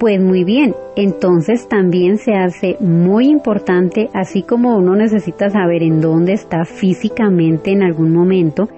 Pues 0.00 0.18
muy 0.18 0.44
bien, 0.44 0.74
entonces 0.96 1.68
también 1.68 2.16
se 2.16 2.32
hace 2.32 2.78
muy 2.80 3.28
importante, 3.28 4.08
así 4.14 4.42
como 4.42 4.78
uno 4.78 4.96
necesita 4.96 5.50
saber 5.50 5.82
en 5.82 6.00
dónde 6.00 6.32
está 6.32 6.64
físicamente 6.64 7.70
en 7.70 7.82
algún 7.82 8.10
momento, 8.14 8.70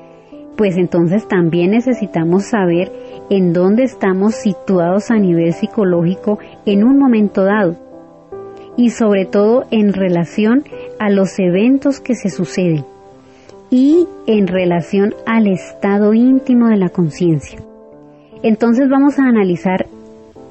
pues 0.57 0.77
entonces 0.77 1.29
también 1.29 1.71
necesitamos 1.71 2.47
saber 2.47 2.91
en 3.31 3.53
dónde 3.53 3.85
estamos 3.85 4.35
situados 4.35 5.13
a 5.13 5.21
nivel 5.21 5.53
psicológico 5.53 6.41
en 6.67 6.83
un 6.83 6.99
momento 6.99 7.45
dado. 7.45 7.77
Y 8.77 8.91
sobre 8.91 9.25
todo 9.25 9.63
en 9.71 9.93
relación 9.93 10.65
a 10.99 11.09
los 11.09 11.39
eventos 11.39 12.01
que 12.01 12.17
se 12.17 12.31
suceden. 12.31 12.85
Y 13.71 14.09
en 14.27 14.49
relación 14.49 15.15
al 15.25 15.47
estado 15.47 16.15
íntimo 16.15 16.67
de 16.67 16.79
la 16.79 16.89
conciencia. 16.89 17.61
Entonces 18.43 18.89
vamos 18.89 19.21
a 19.21 19.29
analizar 19.29 19.87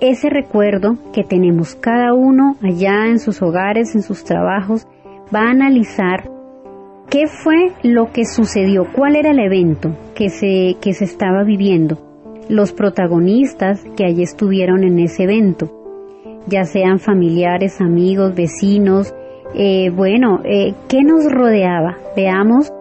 ese 0.01 0.29
recuerdo 0.29 0.97
que 1.13 1.23
tenemos 1.23 1.75
cada 1.75 2.13
uno 2.13 2.57
allá 2.61 3.05
en 3.07 3.19
sus 3.19 3.41
hogares, 3.41 3.95
en 3.95 4.01
sus 4.01 4.23
trabajos, 4.23 4.87
va 5.33 5.41
a 5.41 5.51
analizar 5.51 6.27
qué 7.09 7.27
fue 7.27 7.71
lo 7.83 8.11
que 8.11 8.25
sucedió, 8.25 8.87
cuál 8.93 9.15
era 9.15 9.29
el 9.29 9.39
evento 9.39 9.95
que 10.15 10.29
se, 10.29 10.75
que 10.81 10.93
se 10.93 11.05
estaba 11.05 11.43
viviendo, 11.43 11.99
los 12.49 12.73
protagonistas 12.73 13.83
que 13.95 14.05
allí 14.05 14.23
estuvieron 14.23 14.83
en 14.83 14.97
ese 14.97 15.23
evento, 15.23 15.69
ya 16.47 16.63
sean 16.63 16.97
familiares, 16.97 17.79
amigos, 17.79 18.33
vecinos, 18.33 19.13
eh, 19.53 19.91
bueno, 19.91 20.39
eh, 20.45 20.73
¿qué 20.89 21.03
nos 21.03 21.31
rodeaba? 21.31 21.97
Veamos 22.15 22.71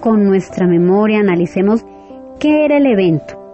con 0.00 0.24
nuestra 0.24 0.66
memoria, 0.66 1.20
analicemos 1.20 1.84
qué 2.40 2.64
era 2.64 2.78
el 2.78 2.86
evento. 2.86 3.45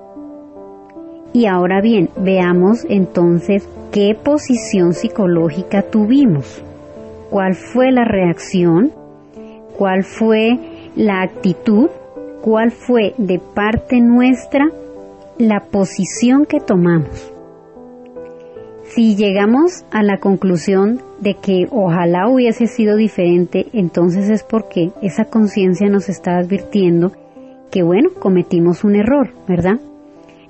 Y 1.32 1.46
ahora 1.46 1.80
bien, 1.80 2.10
veamos 2.16 2.84
entonces 2.88 3.66
qué 3.90 4.14
posición 4.22 4.92
psicológica 4.92 5.82
tuvimos, 5.82 6.62
cuál 7.30 7.54
fue 7.54 7.90
la 7.90 8.04
reacción, 8.04 8.92
cuál 9.78 10.04
fue 10.04 10.58
la 10.94 11.22
actitud, 11.22 11.88
cuál 12.42 12.70
fue 12.70 13.14
de 13.16 13.38
parte 13.38 14.00
nuestra 14.00 14.66
la 15.38 15.60
posición 15.60 16.44
que 16.44 16.60
tomamos. 16.60 17.32
Si 18.84 19.16
llegamos 19.16 19.86
a 19.90 20.02
la 20.02 20.18
conclusión 20.18 21.00
de 21.20 21.34
que 21.34 21.66
ojalá 21.70 22.28
hubiese 22.28 22.66
sido 22.66 22.96
diferente, 22.96 23.66
entonces 23.72 24.28
es 24.28 24.42
porque 24.42 24.90
esa 25.00 25.24
conciencia 25.24 25.88
nos 25.88 26.10
está 26.10 26.36
advirtiendo 26.36 27.12
que 27.70 27.82
bueno, 27.82 28.10
cometimos 28.18 28.84
un 28.84 28.96
error, 28.96 29.30
¿verdad? 29.48 29.80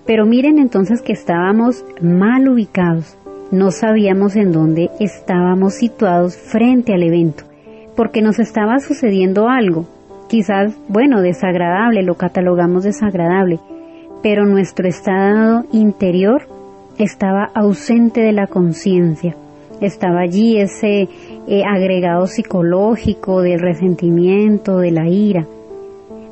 Pero 0.07 0.27
miren 0.27 0.59
entonces 0.59 1.01
que 1.03 1.13
estábamos 1.13 1.85
mal 2.01 2.49
ubicados, 2.49 3.17
no 3.53 3.71
sabíamos 3.71 4.35
en 4.35 4.51
dónde 4.51 4.91
estábamos 4.99 5.75
situados 5.75 6.37
frente 6.37 6.93
al 6.93 7.03
evento, 7.03 7.45
porque 7.97 8.23
nos 8.23 8.39
estaba 8.39 8.81
sucediendo 8.81 9.49
algo, 9.49 9.87
quizás, 10.29 10.75
bueno, 10.89 11.21
desagradable, 11.21 12.03
lo 12.03 12.15
catalogamos 12.15 12.85
desagradable, 12.85 13.61
pero 14.23 14.47
nuestro 14.47 14.89
estado 14.89 15.65
interior 15.73 16.43
estaba 16.99 17.51
ausente 17.55 18.21
de 18.21 18.33
la 18.33 18.47
conciencia. 18.47 19.37
Estaba 19.81 20.21
allí 20.21 20.59
ese 20.59 21.09
eh, 21.49 21.63
agregado 21.65 22.27
psicológico 22.27 23.43
del 23.43 23.61
resentimiento, 23.61 24.79
de 24.79 24.93
la 24.93 25.09
ira. 25.09 25.45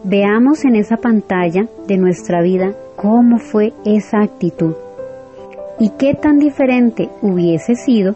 Veamos 0.04 0.64
en 0.64 0.76
esa 0.76 0.96
pantalla 0.96 1.66
de 1.86 1.98
nuestra 1.98 2.42
vida 2.42 2.74
cómo 3.00 3.38
fue 3.38 3.72
esa 3.86 4.20
actitud 4.20 4.74
y 5.78 5.88
qué 5.96 6.12
tan 6.12 6.38
diferente 6.38 7.08
hubiese 7.22 7.74
sido 7.74 8.14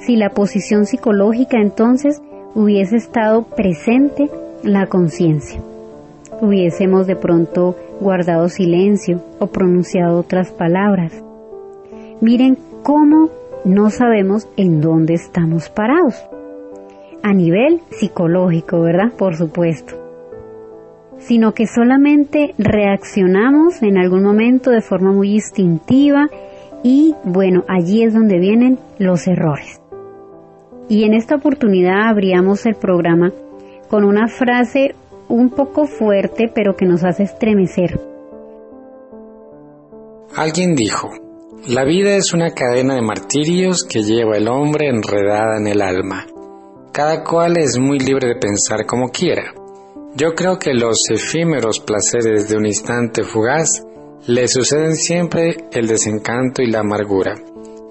si 0.00 0.16
la 0.16 0.30
posición 0.30 0.86
psicológica 0.86 1.60
entonces 1.60 2.20
hubiese 2.52 2.96
estado 2.96 3.44
presente 3.44 4.28
la 4.64 4.86
conciencia. 4.86 5.60
Hubiésemos 6.40 7.06
de 7.06 7.14
pronto 7.14 7.76
guardado 8.00 8.48
silencio 8.48 9.22
o 9.38 9.46
pronunciado 9.46 10.18
otras 10.18 10.50
palabras. 10.50 11.12
Miren 12.20 12.58
cómo 12.82 13.28
no 13.64 13.90
sabemos 13.90 14.48
en 14.56 14.80
dónde 14.80 15.14
estamos 15.14 15.68
parados. 15.68 16.16
A 17.22 17.32
nivel 17.32 17.80
psicológico, 17.90 18.80
¿verdad? 18.80 19.12
Por 19.16 19.36
supuesto. 19.36 20.03
Sino 21.26 21.52
que 21.52 21.66
solamente 21.66 22.54
reaccionamos 22.58 23.82
en 23.82 23.98
algún 23.98 24.22
momento 24.22 24.70
de 24.70 24.82
forma 24.82 25.12
muy 25.12 25.32
instintiva 25.32 26.28
y 26.82 27.14
bueno, 27.24 27.64
allí 27.68 28.02
es 28.02 28.12
donde 28.12 28.38
vienen 28.38 28.78
los 28.98 29.26
errores. 29.26 29.80
Y 30.88 31.04
en 31.04 31.14
esta 31.14 31.36
oportunidad 31.36 32.08
abríamos 32.08 32.66
el 32.66 32.74
programa 32.74 33.32
con 33.88 34.04
una 34.04 34.28
frase 34.28 34.94
un 35.28 35.48
poco 35.50 35.86
fuerte 35.86 36.50
pero 36.54 36.76
que 36.76 36.84
nos 36.84 37.04
hace 37.04 37.22
estremecer. 37.22 37.98
Alguien 40.36 40.74
dijo, 40.74 41.08
la 41.68 41.84
vida 41.84 42.16
es 42.16 42.34
una 42.34 42.50
cadena 42.50 42.96
de 42.96 43.02
martirios 43.02 43.84
que 43.84 44.02
lleva 44.02 44.36
el 44.36 44.48
hombre 44.48 44.88
enredada 44.88 45.56
en 45.58 45.68
el 45.68 45.80
alma. 45.80 46.26
Cada 46.92 47.24
cual 47.24 47.56
es 47.56 47.78
muy 47.78 47.98
libre 47.98 48.28
de 48.28 48.36
pensar 48.36 48.84
como 48.84 49.08
quiera. 49.08 49.54
Yo 50.16 50.34
creo 50.36 50.60
que 50.60 50.72
los 50.74 51.10
efímeros 51.10 51.80
placeres 51.80 52.48
de 52.48 52.56
un 52.56 52.66
instante 52.66 53.24
fugaz 53.24 53.82
le 54.28 54.46
suceden 54.46 54.94
siempre 54.94 55.56
el 55.72 55.88
desencanto 55.88 56.62
y 56.62 56.70
la 56.70 56.80
amargura. 56.80 57.34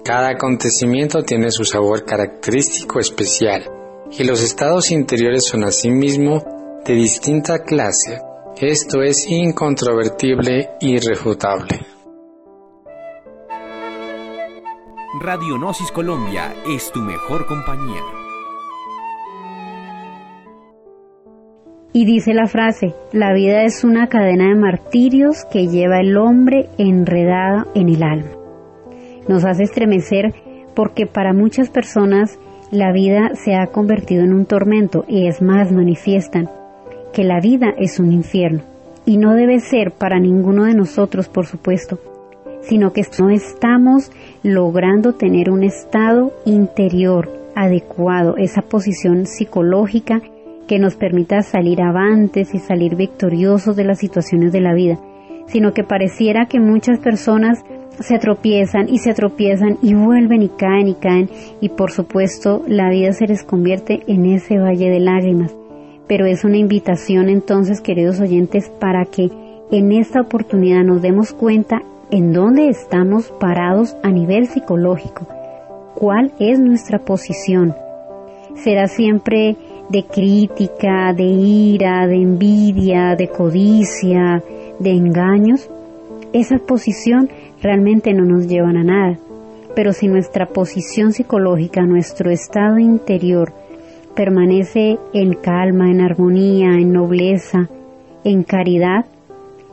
Cada 0.02 0.30
acontecimiento 0.30 1.22
tiene 1.22 1.50
su 1.50 1.64
sabor 1.64 2.06
característico 2.06 2.98
especial 2.98 3.70
y 4.10 4.24
los 4.24 4.42
estados 4.42 4.90
interiores 4.90 5.46
son 5.46 5.64
asimismo 5.64 6.42
de 6.86 6.94
distinta 6.94 7.62
clase. 7.62 8.18
Esto 8.56 9.02
es 9.02 9.26
incontrovertible 9.28 10.70
y 10.80 10.94
irrefutable. 10.96 11.86
Radionosis 15.20 15.90
Colombia 15.92 16.54
es 16.66 16.90
tu 16.90 17.00
mejor 17.00 17.46
compañía. 17.46 18.23
Y 21.96 22.06
dice 22.06 22.34
la 22.34 22.48
frase, 22.48 22.92
la 23.12 23.32
vida 23.32 23.62
es 23.62 23.84
una 23.84 24.08
cadena 24.08 24.48
de 24.48 24.56
martirios 24.56 25.44
que 25.44 25.68
lleva 25.68 26.00
el 26.00 26.16
hombre 26.16 26.68
enredado 26.76 27.66
en 27.76 27.88
el 27.88 28.02
alma. 28.02 28.32
Nos 29.28 29.44
hace 29.44 29.62
estremecer 29.62 30.34
porque 30.74 31.06
para 31.06 31.32
muchas 31.32 31.70
personas 31.70 32.36
la 32.72 32.90
vida 32.90 33.30
se 33.34 33.54
ha 33.54 33.68
convertido 33.68 34.24
en 34.24 34.34
un 34.34 34.44
tormento 34.44 35.04
y 35.06 35.28
es 35.28 35.40
más 35.40 35.70
manifiestan 35.70 36.50
que 37.12 37.22
la 37.22 37.38
vida 37.38 37.72
es 37.78 38.00
un 38.00 38.10
infierno. 38.10 38.62
Y 39.06 39.16
no 39.16 39.34
debe 39.34 39.60
ser 39.60 39.92
para 39.92 40.18
ninguno 40.18 40.64
de 40.64 40.74
nosotros, 40.74 41.28
por 41.28 41.46
supuesto, 41.46 42.00
sino 42.62 42.92
que 42.92 43.02
no 43.20 43.30
estamos 43.30 44.10
logrando 44.42 45.12
tener 45.12 45.48
un 45.48 45.62
estado 45.62 46.32
interior 46.44 47.30
adecuado, 47.54 48.36
esa 48.36 48.62
posición 48.62 49.26
psicológica 49.26 50.20
que 50.66 50.78
nos 50.78 50.96
permita 50.96 51.42
salir 51.42 51.82
avantes 51.82 52.54
y 52.54 52.58
salir 52.58 52.96
victoriosos 52.96 53.76
de 53.76 53.84
las 53.84 53.98
situaciones 53.98 54.52
de 54.52 54.60
la 54.60 54.74
vida, 54.74 54.98
sino 55.46 55.72
que 55.72 55.84
pareciera 55.84 56.46
que 56.46 56.60
muchas 56.60 56.98
personas 56.98 57.64
se 58.00 58.18
tropiezan 58.18 58.88
y 58.88 58.98
se 58.98 59.14
tropiezan 59.14 59.78
y 59.82 59.94
vuelven 59.94 60.42
y 60.42 60.48
caen 60.48 60.88
y 60.88 60.94
caen 60.94 61.30
y 61.60 61.68
por 61.68 61.92
supuesto 61.92 62.62
la 62.66 62.90
vida 62.90 63.12
se 63.12 63.26
les 63.26 63.44
convierte 63.44 64.02
en 64.06 64.26
ese 64.26 64.58
valle 64.58 64.90
de 64.90 65.00
lágrimas. 65.00 65.54
Pero 66.06 66.26
es 66.26 66.44
una 66.44 66.58
invitación 66.58 67.28
entonces, 67.28 67.80
queridos 67.80 68.20
oyentes, 68.20 68.68
para 68.68 69.04
que 69.06 69.30
en 69.70 69.92
esta 69.92 70.20
oportunidad 70.20 70.84
nos 70.84 71.00
demos 71.00 71.32
cuenta 71.32 71.82
en 72.10 72.32
dónde 72.32 72.68
estamos 72.68 73.32
parados 73.40 73.96
a 74.02 74.10
nivel 74.10 74.46
psicológico, 74.46 75.26
cuál 75.94 76.32
es 76.38 76.60
nuestra 76.60 76.98
posición. 76.98 77.74
¿Será 78.56 78.86
siempre 78.86 79.56
de 79.88 80.04
crítica, 80.04 81.12
de 81.12 81.24
ira, 81.24 82.06
de 82.06 82.16
envidia, 82.16 83.14
de 83.16 83.28
codicia, 83.28 84.42
de 84.78 84.90
engaños, 84.90 85.68
esa 86.32 86.58
posición 86.58 87.28
realmente 87.62 88.12
no 88.12 88.24
nos 88.24 88.48
llevan 88.48 88.76
a 88.76 88.84
nada. 88.84 89.18
Pero 89.74 89.92
si 89.92 90.08
nuestra 90.08 90.46
posición 90.46 91.12
psicológica, 91.12 91.82
nuestro 91.82 92.30
estado 92.30 92.78
interior, 92.78 93.52
permanece 94.14 94.98
en 95.12 95.34
calma, 95.34 95.90
en 95.90 96.00
armonía, 96.00 96.74
en 96.74 96.92
nobleza, 96.92 97.68
en 98.22 98.44
caridad, 98.44 99.06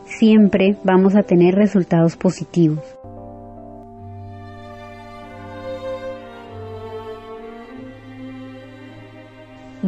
siempre 0.05 0.75
vamos 0.83 1.15
a 1.15 1.23
tener 1.23 1.55
resultados 1.55 2.15
positivos. 2.15 3.00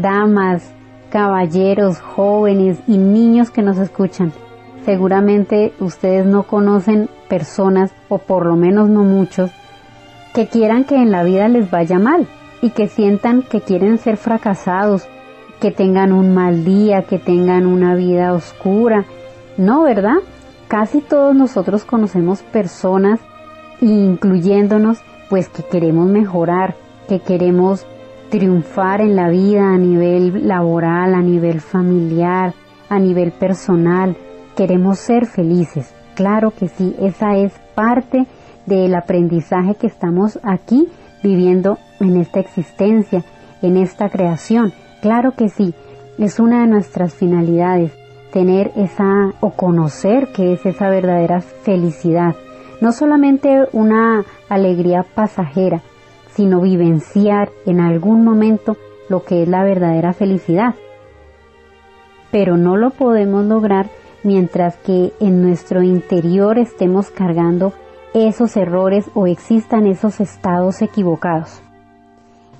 Damas, 0.04 0.72
caballeros, 1.10 2.00
jóvenes 2.00 2.78
y 2.88 2.98
niños 2.98 3.50
que 3.50 3.64
nos 3.64 3.80
escuchan. 3.80 4.32
Seguramente 4.86 5.74
ustedes 5.80 6.28
no 6.28 6.44
conocen 6.44 7.10
personas, 7.28 7.92
o 8.10 8.20
por 8.20 8.46
lo 8.46 8.56
menos 8.56 8.90
no 8.90 9.04
muchos, 9.04 9.50
que 10.36 10.48
quieran 10.48 10.84
que 10.84 10.96
en 10.96 11.10
la 11.10 11.24
vida 11.24 11.48
les 11.48 11.72
vaya 11.72 11.98
mal 11.98 12.28
y 12.62 12.72
que 12.72 12.88
sientan 12.88 13.44
que 13.44 13.62
quieren 13.62 13.98
ser 13.98 14.18
fracasados, 14.18 15.08
que 15.60 15.72
tengan 15.72 16.12
un 16.12 16.34
mal 16.34 16.66
día, 16.66 17.04
que 17.04 17.18
tengan 17.18 17.66
una 17.66 17.96
vida 17.96 18.34
oscura. 18.34 19.06
No, 19.58 19.84
¿verdad? 19.84 20.18
Casi 20.68 21.00
todos 21.00 21.34
nosotros 21.34 21.86
conocemos 21.86 22.42
personas, 22.42 23.20
incluyéndonos, 23.80 25.00
pues 25.30 25.48
que 25.48 25.64
queremos 25.64 26.08
mejorar, 26.08 26.76
que 27.08 27.20
queremos 27.20 27.86
triunfar 28.34 29.00
en 29.00 29.16
la 29.16 29.30
vida 29.30 29.76
a 29.76 29.78
nivel 29.78 30.48
laboral, 30.48 31.14
a 31.14 31.22
nivel 31.22 31.62
familiar, 31.62 32.56
a 32.90 32.98
nivel 32.98 33.32
personal. 33.32 34.18
Queremos 34.58 34.98
ser 34.98 35.28
felices. 35.28 35.94
Claro 36.16 36.50
que 36.50 36.68
sí, 36.68 36.96
esa 37.00 37.38
es 37.38 37.54
parte 37.76 38.26
del 38.66 38.96
aprendizaje 38.96 39.76
que 39.76 39.86
estamos 39.86 40.40
aquí 40.42 40.88
viviendo 41.22 41.78
en 42.00 42.18
esta 42.18 42.40
existencia, 42.40 43.24
en 43.62 43.78
esta 43.78 44.10
creación. 44.10 44.74
Claro 45.04 45.34
que 45.38 45.50
sí, 45.50 45.76
es 46.18 46.40
una 46.40 46.62
de 46.62 46.68
nuestras 46.72 47.14
finalidades, 47.14 47.92
tener 48.32 48.72
esa 48.76 49.32
o 49.42 49.52
conocer 49.52 50.30
que 50.34 50.54
es 50.54 50.66
esa 50.66 50.90
verdadera 50.90 51.42
felicidad. 51.42 52.34
No 52.82 52.94
solamente 52.94 53.60
una 53.74 54.26
alegría 54.50 55.06
pasajera, 55.14 55.84
sino 56.36 56.62
vivenciar 56.62 57.52
en 57.66 57.80
algún 57.80 58.24
momento 58.24 58.78
lo 59.10 59.24
que 59.24 59.44
es 59.44 59.50
la 59.50 59.64
verdadera 59.64 60.14
felicidad. 60.14 60.76
Pero 62.32 62.58
no 62.58 62.78
lo 62.78 62.90
podemos 62.92 63.46
lograr 63.46 63.88
mientras 64.24 64.76
que 64.78 65.14
en 65.20 65.42
nuestro 65.42 65.84
interior 65.84 66.58
estemos 66.58 67.10
cargando 67.10 67.74
esos 68.14 68.56
errores 68.58 69.06
o 69.14 69.28
existan 69.28 69.86
esos 69.86 70.20
estados 70.20 70.82
equivocados. 70.82 71.62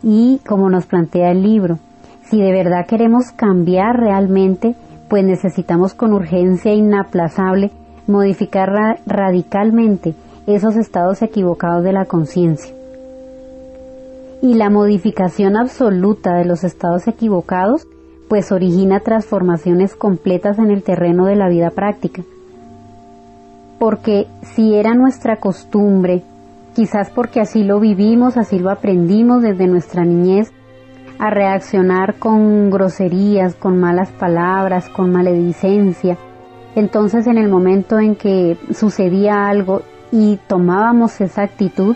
Y 0.04 0.40
como 0.48 0.70
nos 0.70 0.86
plantea 0.86 1.32
el 1.32 1.42
libro, 1.42 1.80
si 2.26 2.42
de 2.42 2.52
verdad 2.52 2.86
queremos 2.86 3.32
cambiar 3.32 3.98
realmente, 3.98 4.76
pues 5.08 5.24
necesitamos 5.24 5.94
con 5.94 6.14
urgencia 6.14 6.74
inaplazable 6.74 7.72
modificar 8.08 9.00
radicalmente 9.06 10.14
esos 10.46 10.76
estados 10.76 11.22
equivocados 11.22 11.84
de 11.84 11.94
la 11.94 12.06
conciencia 12.06 12.74
y 14.44 14.56
la 14.56 14.70
modificación 14.70 15.56
absoluta 15.56 16.36
de 16.36 16.44
los 16.44 16.66
estados 16.66 17.08
equivocados 17.08 17.88
pues 18.28 18.52
origina 18.52 19.00
transformaciones 19.00 19.96
completas 19.96 20.60
en 20.60 20.70
el 20.70 20.84
terreno 20.84 21.28
de 21.28 21.38
la 21.38 21.48
vida 21.48 21.70
práctica. 21.70 22.24
Porque 23.80 24.28
si 24.42 24.76
era 24.76 24.96
nuestra 24.96 25.38
costumbre, 25.38 26.24
quizás 26.76 27.10
porque 27.10 27.40
así 27.40 27.64
lo 27.64 27.80
vivimos, 27.80 28.36
así 28.36 28.60
lo 28.60 28.70
aprendimos 28.70 29.42
desde 29.44 29.68
nuestra 29.68 30.04
niñez, 30.04 30.52
a 31.20 31.30
reaccionar 31.30 32.16
con 32.16 32.70
groserías, 32.70 33.56
con 33.56 33.80
malas 33.80 34.10
palabras, 34.12 34.90
con 34.90 35.10
maledicencia, 35.10 36.18
entonces 36.76 37.28
en 37.28 37.38
el 37.38 37.48
momento 37.48 37.98
en 37.98 38.16
que 38.16 38.58
sucedía 38.74 39.48
algo 39.48 39.84
y 40.12 40.38
tomábamos 40.48 41.22
esa 41.22 41.44
actitud, 41.44 41.96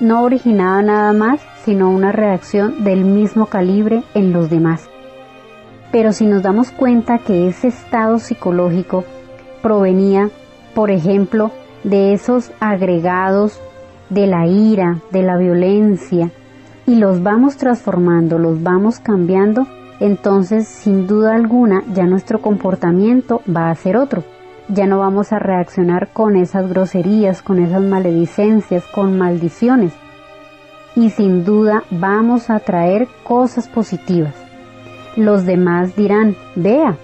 no 0.00 0.22
originaba 0.24 0.82
nada 0.82 1.12
más 1.12 1.40
sino 1.64 1.90
una 1.90 2.12
reacción 2.12 2.84
del 2.84 3.04
mismo 3.04 3.46
calibre 3.46 4.02
en 4.14 4.32
los 4.32 4.50
demás. 4.50 4.88
Pero 5.90 6.12
si 6.12 6.26
nos 6.26 6.42
damos 6.42 6.70
cuenta 6.70 7.18
que 7.18 7.48
ese 7.48 7.68
estado 7.68 8.18
psicológico 8.18 9.04
provenía, 9.62 10.30
por 10.74 10.90
ejemplo, 10.90 11.50
de 11.84 12.12
esos 12.12 12.50
agregados 12.60 13.60
de 14.08 14.26
la 14.26 14.46
ira, 14.46 14.98
de 15.10 15.22
la 15.22 15.36
violencia, 15.36 16.30
y 16.86 16.96
los 16.96 17.22
vamos 17.22 17.56
transformando, 17.56 18.38
los 18.38 18.62
vamos 18.62 18.98
cambiando, 18.98 19.66
entonces 20.00 20.66
sin 20.66 21.06
duda 21.06 21.34
alguna 21.34 21.84
ya 21.94 22.04
nuestro 22.04 22.40
comportamiento 22.40 23.40
va 23.54 23.70
a 23.70 23.74
ser 23.74 23.96
otro. 23.96 24.24
Ya 24.68 24.86
no 24.86 24.98
vamos 24.98 25.32
a 25.32 25.38
reaccionar 25.38 26.12
con 26.12 26.36
esas 26.36 26.68
groserías, 26.68 27.42
con 27.42 27.58
esas 27.58 27.82
maledicencias, 27.82 28.84
con 28.86 29.18
maldiciones. 29.18 29.92
Y 30.94 31.10
sin 31.10 31.44
duda 31.44 31.84
vamos 31.90 32.50
a 32.50 32.58
traer 32.58 33.08
cosas 33.24 33.68
positivas. 33.68 34.34
Los 35.16 35.46
demás 35.46 35.94
dirán, 35.96 36.36
vea, 36.54 36.96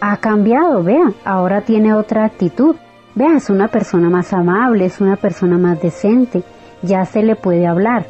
ha 0.00 0.16
cambiado, 0.18 0.82
vea, 0.82 1.12
ahora 1.24 1.62
tiene 1.62 1.94
otra 1.94 2.24
actitud. 2.24 2.76
Vea, 3.14 3.36
es 3.36 3.48
una 3.48 3.68
persona 3.68 4.10
más 4.10 4.32
amable, 4.32 4.86
es 4.86 5.00
una 5.00 5.16
persona 5.16 5.56
más 5.56 5.80
decente, 5.80 6.42
ya 6.82 7.04
se 7.04 7.22
le 7.22 7.36
puede 7.36 7.66
hablar. 7.66 8.06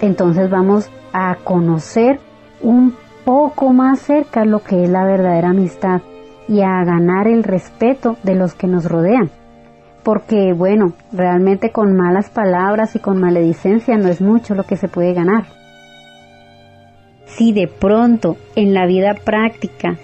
Entonces 0.00 0.50
vamos 0.50 0.90
a 1.12 1.36
conocer 1.36 2.20
un 2.62 2.94
poco 3.24 3.72
más 3.72 4.00
cerca 4.00 4.44
lo 4.44 4.62
que 4.62 4.84
es 4.84 4.90
la 4.90 5.04
verdadera 5.04 5.50
amistad 5.50 6.00
y 6.48 6.62
a 6.62 6.84
ganar 6.84 7.28
el 7.28 7.44
respeto 7.44 8.16
de 8.22 8.34
los 8.34 8.54
que 8.54 8.66
nos 8.66 8.84
rodean. 8.86 9.30
Porque, 10.02 10.52
bueno, 10.52 10.94
realmente 11.12 11.70
con 11.70 11.94
malas 11.94 12.30
palabras 12.30 12.96
y 12.96 13.00
con 13.00 13.20
maledicencia 13.20 13.96
no 13.96 14.08
es 14.08 14.20
mucho 14.20 14.54
lo 14.54 14.64
que 14.64 14.76
se 14.76 14.88
puede 14.88 15.12
ganar. 15.12 15.44
Si 17.26 17.52
de 17.52 17.68
pronto 17.68 18.36
en 18.56 18.74
la 18.74 18.86
vida 18.86 19.14
práctica 19.14 19.98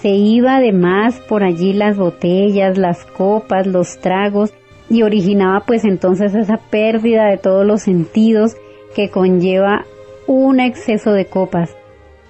se 0.00 0.10
iba 0.10 0.60
de 0.60 0.72
más 0.72 1.18
por 1.20 1.42
allí 1.42 1.72
las 1.72 1.96
botellas, 1.96 2.78
las 2.78 3.04
copas, 3.04 3.66
los 3.66 3.98
tragos 3.98 4.52
y 4.88 5.02
originaba 5.02 5.64
pues 5.66 5.84
entonces 5.84 6.34
esa 6.34 6.58
pérdida 6.70 7.26
de 7.26 7.38
todos 7.38 7.66
los 7.66 7.82
sentidos 7.82 8.56
que 8.94 9.10
conlleva 9.10 9.84
un 10.26 10.60
exceso 10.60 11.12
de 11.12 11.26
copas 11.26 11.74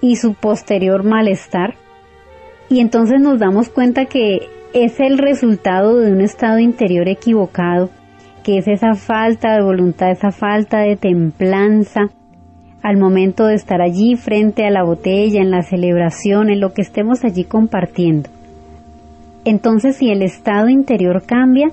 y 0.01 0.17
su 0.17 0.35
posterior 0.35 1.03
malestar. 1.03 1.75
Y 2.69 2.81
entonces 2.81 3.21
nos 3.21 3.39
damos 3.39 3.69
cuenta 3.69 4.07
que 4.07 4.49
es 4.85 5.01
el 5.01 5.17
resultado 5.17 5.99
de 5.99 6.13
un 6.13 6.21
estado 6.21 6.59
interior 6.59 7.09
equivocado, 7.09 7.89
que 8.45 8.59
es 8.59 8.69
esa 8.69 8.95
falta 8.95 9.55
de 9.55 9.63
voluntad, 9.63 10.11
esa 10.11 10.31
falta 10.31 10.81
de 10.81 10.97
templanza 10.97 12.11
al 12.83 12.99
momento 12.99 13.47
de 13.47 13.55
estar 13.55 13.81
allí 13.81 14.17
frente 14.17 14.67
a 14.67 14.71
la 14.71 14.85
botella, 14.85 15.41
en 15.41 15.51
la 15.51 15.63
celebración, 15.63 16.51
en 16.51 16.61
lo 16.61 16.75
que 16.75 16.83
estemos 16.83 17.25
allí 17.25 17.45
compartiendo. 17.45 18.29
Entonces, 19.47 19.97
si 19.97 20.11
el 20.11 20.21
estado 20.21 20.69
interior 20.69 21.23
cambia, 21.25 21.69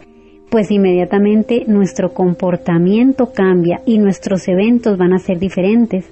pues 0.50 0.72
inmediatamente 0.72 1.66
nuestro 1.68 2.14
comportamiento 2.14 3.34
cambia 3.34 3.82
y 3.86 3.98
nuestros 3.98 4.48
eventos 4.48 4.98
van 4.98 5.12
a 5.12 5.20
ser 5.20 5.40
diferentes 5.40 6.10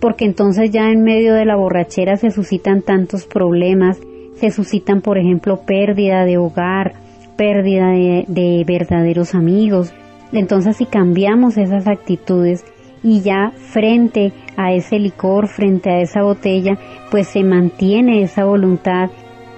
porque 0.00 0.24
entonces 0.24 0.70
ya 0.70 0.90
en 0.90 1.02
medio 1.02 1.34
de 1.34 1.44
la 1.44 1.56
borrachera 1.56 2.16
se 2.16 2.30
suscitan 2.30 2.80
tantos 2.82 3.26
problemas, 3.26 4.00
se 4.36 4.50
suscitan 4.50 5.00
por 5.00 5.18
ejemplo 5.18 5.62
pérdida 5.66 6.24
de 6.24 6.38
hogar, 6.38 6.94
pérdida 7.36 7.88
de, 7.90 8.64
verdaderos 8.66 9.34
amigos. 9.34 9.92
Entonces 10.32 10.76
si 10.76 10.86
cambiamos 10.86 11.56
esas 11.56 11.86
actitudes 11.86 12.64
y 13.02 13.20
ya 13.20 13.52
frente 13.56 14.32
a 14.56 14.72
ese 14.72 14.98
licor, 14.98 15.48
frente 15.48 15.90
a 15.90 16.00
esa 16.00 16.22
botella, 16.22 16.78
pues 17.10 17.28
se 17.28 17.42
mantiene 17.42 18.22
esa 18.22 18.44
voluntad 18.44 19.10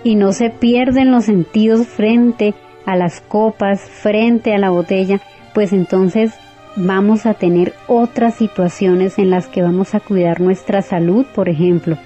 y 0.04 0.14
no 0.14 0.32
se 0.32 0.50
pierden 0.50 1.10
los 1.10 1.24
sentidos 1.24 1.86
frente 1.86 2.54
a 2.86 2.96
las 2.96 3.20
copas, 3.20 3.80
frente 3.80 4.54
a 4.54 4.58
la 4.58 4.70
botella, 4.70 5.20
pues 5.54 5.72
entonces 5.72 6.32
vamos 6.76 7.26
a 7.26 7.34
tener 7.34 7.74
otras 7.86 8.34
situaciones 8.34 9.18
en 9.18 9.30
las 9.30 9.46
que 9.46 9.62
vamos 9.62 9.94
a 9.94 10.00
cuidar 10.00 10.40
nuestra 10.40 10.82
salud, 10.82 11.26
por 11.34 11.48
ejemplo. 11.48 11.96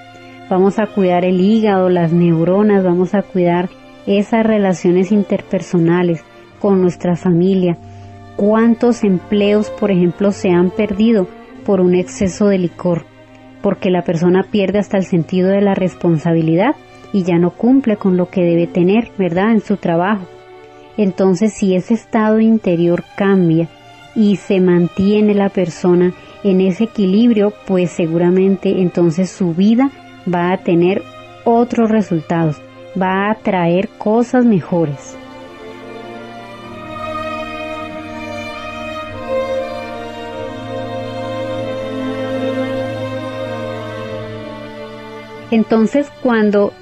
Vamos 0.49 0.79
a 0.79 0.87
cuidar 0.87 1.25
el 1.25 1.41
hígado, 1.41 1.89
las 1.89 2.13
neuronas, 2.13 2.85
vamos 2.85 3.15
a 3.15 3.23
cuidar 3.23 3.69
esas 4.07 4.47
relaciones 4.47 5.11
interpersonales 5.11 6.23
con 6.61 6.81
nuestra 6.81 7.17
familia. 7.17 7.77
¿Cuántos 8.37 9.03
empleos, 9.03 9.71
por 9.71 9.91
ejemplo, 9.91 10.31
se 10.31 10.51
han 10.51 10.71
perdido 10.71 11.27
por 11.65 11.81
un 11.81 11.95
exceso 11.95 12.47
de 12.47 12.59
licor? 12.59 13.05
Porque 13.63 13.91
la 13.91 14.03
persona 14.03 14.45
pierde 14.49 14.79
hasta 14.79 14.99
el 14.99 15.05
sentido 15.05 15.49
de 15.49 15.63
la 15.63 15.75
responsabilidad 15.75 16.77
y 17.13 17.25
ya 17.25 17.39
no 17.39 17.51
cumple 17.51 17.97
con 17.97 18.17
lo 18.17 18.31
que 18.31 18.43
debe 18.43 18.67
tener, 18.67 19.11
¿verdad?, 19.19 19.51
en 19.51 19.61
su 19.61 19.77
trabajo. 19.77 20.27
Entonces, 20.97 21.53
si 21.55 21.75
ese 21.75 21.95
estado 21.95 22.41
interior 22.41 23.03
cambia, 23.17 23.69
y 24.17 24.37
se 24.37 24.61
mantiene 24.61 25.35
la 25.35 25.51
persona 25.51 26.15
en 26.43 26.63
ese 26.63 26.85
equilibrio, 26.85 27.53
pues 27.67 27.91
seguramente 27.91 28.81
entonces 28.81 29.31
su 29.31 29.53
vida 29.53 29.91
va 30.33 30.53
a 30.53 30.59
tener 30.59 31.03
otros 31.45 31.91
resultados, 31.91 32.61
va 33.01 33.31
a 33.31 33.35
traer 33.37 33.89
cosas 33.99 34.45
mejores. 34.45 35.17
Entonces, 45.51 46.11
cuando 46.23 46.73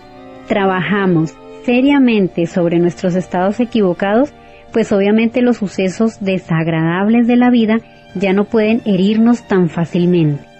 trabajamos 0.48 1.34
seriamente 1.64 2.46
sobre 2.46 2.78
nuestros 2.78 3.14
estados 3.14 3.60
equivocados, 3.60 4.32
pues 4.72 4.90
obviamente 4.90 5.42
los 5.42 5.58
sucesos 5.58 6.18
desagradables 6.20 7.26
de 7.26 7.36
la 7.36 7.50
vida 7.50 7.78
ya 8.14 8.32
no 8.32 8.44
pueden 8.44 8.80
herirnos 8.84 9.46
tan 9.46 9.68
fácilmente. 9.68 10.53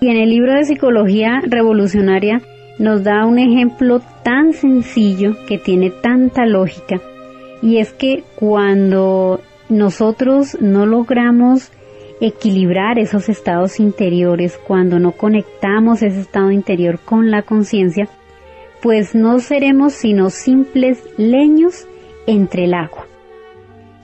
Y 0.00 0.08
en 0.08 0.16
el 0.16 0.30
libro 0.30 0.54
de 0.54 0.64
Psicología 0.64 1.40
Revolucionaria 1.46 2.40
nos 2.78 3.02
da 3.02 3.26
un 3.26 3.38
ejemplo 3.38 4.00
tan 4.22 4.52
sencillo 4.52 5.36
que 5.46 5.58
tiene 5.58 5.90
tanta 5.90 6.46
lógica 6.46 7.00
y 7.62 7.78
es 7.78 7.92
que 7.92 8.24
cuando 8.36 9.40
nosotros 9.68 10.56
no 10.60 10.86
logramos 10.86 11.70
equilibrar 12.20 12.98
esos 12.98 13.28
estados 13.28 13.80
interiores, 13.80 14.58
cuando 14.66 14.98
no 14.98 15.12
conectamos 15.12 16.02
ese 16.02 16.20
estado 16.20 16.50
interior 16.50 16.98
con 17.00 17.30
la 17.30 17.42
conciencia, 17.42 18.08
pues 18.82 19.14
no 19.14 19.38
seremos 19.40 19.92
sino 19.92 20.30
simples 20.30 21.02
leños 21.16 21.86
entre 22.26 22.64
el 22.64 22.74
agua. 22.74 23.06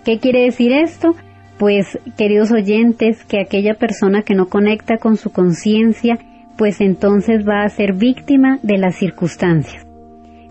¿Qué 0.04 0.18
quiere 0.18 0.42
decir 0.42 0.72
esto? 0.72 1.14
Pues, 1.58 1.98
queridos 2.16 2.50
oyentes, 2.50 3.24
que 3.24 3.40
aquella 3.40 3.74
persona 3.74 4.22
que 4.22 4.34
no 4.34 4.46
conecta 4.46 4.98
con 4.98 5.16
su 5.16 5.30
conciencia, 5.30 6.18
pues 6.56 6.80
entonces 6.80 7.46
va 7.46 7.62
a 7.62 7.68
ser 7.68 7.94
víctima 7.94 8.58
de 8.62 8.78
las 8.78 8.96
circunstancias, 8.96 9.84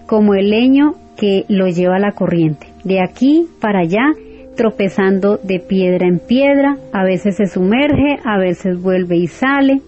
como 0.05 0.33
el 0.33 0.49
leño 0.49 0.95
que 1.17 1.45
lo 1.47 1.67
lleva 1.67 1.97
a 1.97 1.99
la 1.99 2.11
corriente, 2.11 2.67
de 2.83 3.01
aquí 3.01 3.47
para 3.59 3.79
allá, 3.79 4.11
tropezando 4.55 5.37
de 5.37 5.59
piedra 5.59 6.07
en 6.07 6.19
piedra, 6.19 6.77
a 6.91 7.03
veces 7.03 7.37
se 7.37 7.47
sumerge, 7.47 8.19
a 8.23 8.37
veces 8.37 8.81
vuelve 8.81 9.17
y 9.17 9.27
sale, 9.27 9.81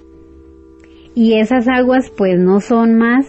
y 1.13 1.39
esas 1.39 1.67
aguas 1.67 2.11
pues 2.15 2.37
no 2.39 2.59
son 2.59 2.95
más 2.95 3.25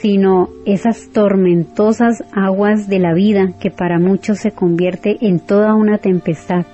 sino 0.00 0.48
esas 0.64 1.10
tormentosas 1.10 2.22
aguas 2.32 2.88
de 2.88 3.00
la 3.00 3.14
vida 3.14 3.54
que 3.60 3.70
para 3.70 3.98
muchos 3.98 4.38
se 4.38 4.52
convierte 4.52 5.16
en 5.20 5.40
toda 5.40 5.74
una 5.74 5.98
tempestad, 5.98 6.66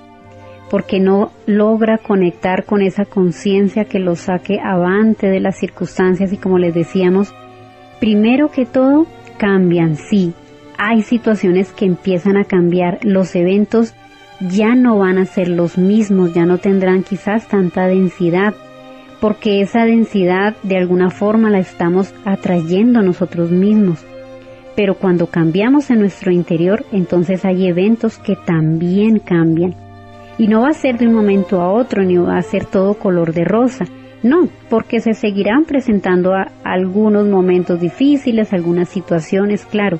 porque 0.69 0.99
no 0.99 1.31
logra 1.45 1.97
conectar 1.97 2.65
con 2.65 2.81
esa 2.81 3.05
conciencia 3.05 3.85
que 3.85 3.99
lo 3.99 4.15
saque 4.15 4.59
avante 4.59 5.27
de 5.27 5.39
las 5.39 5.57
circunstancias 5.57 6.33
y 6.33 6.37
como 6.37 6.57
les 6.57 6.73
decíamos, 6.73 7.33
primero 7.99 8.49
que 8.51 8.65
todo 8.65 9.05
cambian, 9.37 9.95
sí, 9.95 10.33
hay 10.77 11.01
situaciones 11.03 11.71
que 11.71 11.85
empiezan 11.85 12.37
a 12.37 12.45
cambiar, 12.45 12.99
los 13.03 13.35
eventos 13.35 13.93
ya 14.41 14.75
no 14.75 14.97
van 14.97 15.17
a 15.17 15.25
ser 15.25 15.47
los 15.47 15.77
mismos, 15.77 16.33
ya 16.33 16.45
no 16.45 16.57
tendrán 16.57 17.03
quizás 17.03 17.47
tanta 17.47 17.87
densidad, 17.87 18.53
porque 19.21 19.61
esa 19.61 19.85
densidad 19.85 20.55
de 20.63 20.77
alguna 20.77 21.09
forma 21.09 21.49
la 21.49 21.59
estamos 21.59 22.13
atrayendo 22.25 23.01
nosotros 23.01 23.51
mismos. 23.51 24.05
Pero 24.75 24.95
cuando 24.95 25.27
cambiamos 25.27 25.89
en 25.89 25.99
nuestro 25.99 26.31
interior, 26.31 26.85
entonces 26.91 27.45
hay 27.45 27.67
eventos 27.67 28.17
que 28.17 28.35
también 28.35 29.19
cambian. 29.19 29.84
Y 30.37 30.47
no 30.47 30.61
va 30.61 30.69
a 30.69 30.73
ser 30.73 30.97
de 30.97 31.07
un 31.07 31.13
momento 31.13 31.61
a 31.61 31.71
otro, 31.71 32.03
ni 32.03 32.17
va 32.17 32.37
a 32.37 32.41
ser 32.41 32.65
todo 32.65 32.95
color 32.95 33.33
de 33.33 33.45
rosa. 33.45 33.85
No, 34.21 34.49
porque 34.69 34.99
se 35.01 35.13
seguirán 35.13 35.65
presentando 35.65 36.33
algunos 36.63 37.27
momentos 37.27 37.79
difíciles, 37.79 38.53
algunas 38.53 38.89
situaciones, 38.89 39.65
claro, 39.65 39.99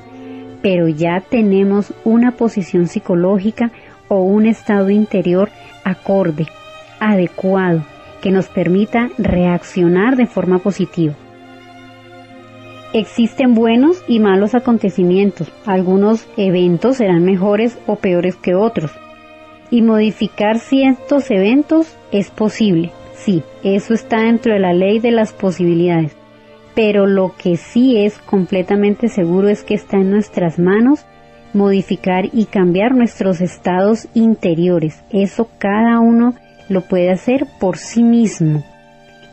pero 0.62 0.88
ya 0.88 1.20
tenemos 1.20 1.94
una 2.04 2.32
posición 2.32 2.88
psicológica 2.88 3.70
o 4.08 4.22
un 4.22 4.46
estado 4.46 4.90
interior 4.90 5.48
acorde, 5.84 6.46
adecuado, 6.98 7.84
que 8.20 8.32
nos 8.32 8.48
permita 8.48 9.10
reaccionar 9.16 10.16
de 10.16 10.26
forma 10.26 10.58
positiva. 10.58 11.14
Existen 12.92 13.54
buenos 13.54 14.02
y 14.08 14.20
malos 14.20 14.54
acontecimientos. 14.54 15.52
Algunos 15.66 16.26
eventos 16.36 16.96
serán 16.96 17.24
mejores 17.24 17.78
o 17.86 17.96
peores 17.96 18.36
que 18.36 18.54
otros. 18.54 18.90
Y 19.70 19.82
modificar 19.82 20.58
ciertos 20.58 21.30
eventos 21.30 21.96
es 22.12 22.30
posible. 22.30 22.92
Sí, 23.14 23.42
eso 23.64 23.94
está 23.94 24.20
dentro 24.20 24.52
de 24.52 24.60
la 24.60 24.72
ley 24.72 25.00
de 25.00 25.10
las 25.10 25.32
posibilidades. 25.32 26.16
Pero 26.74 27.06
lo 27.06 27.34
que 27.36 27.56
sí 27.56 27.96
es 27.96 28.18
completamente 28.18 29.08
seguro 29.08 29.48
es 29.48 29.64
que 29.64 29.74
está 29.74 29.96
en 29.96 30.10
nuestras 30.10 30.58
manos 30.58 31.04
modificar 31.54 32.26
y 32.32 32.44
cambiar 32.44 32.94
nuestros 32.94 33.40
estados 33.40 34.08
interiores. 34.14 35.02
Eso 35.10 35.48
cada 35.58 35.98
uno 36.00 36.34
lo 36.68 36.82
puede 36.82 37.10
hacer 37.10 37.46
por 37.58 37.78
sí 37.78 38.02
mismo. 38.02 38.62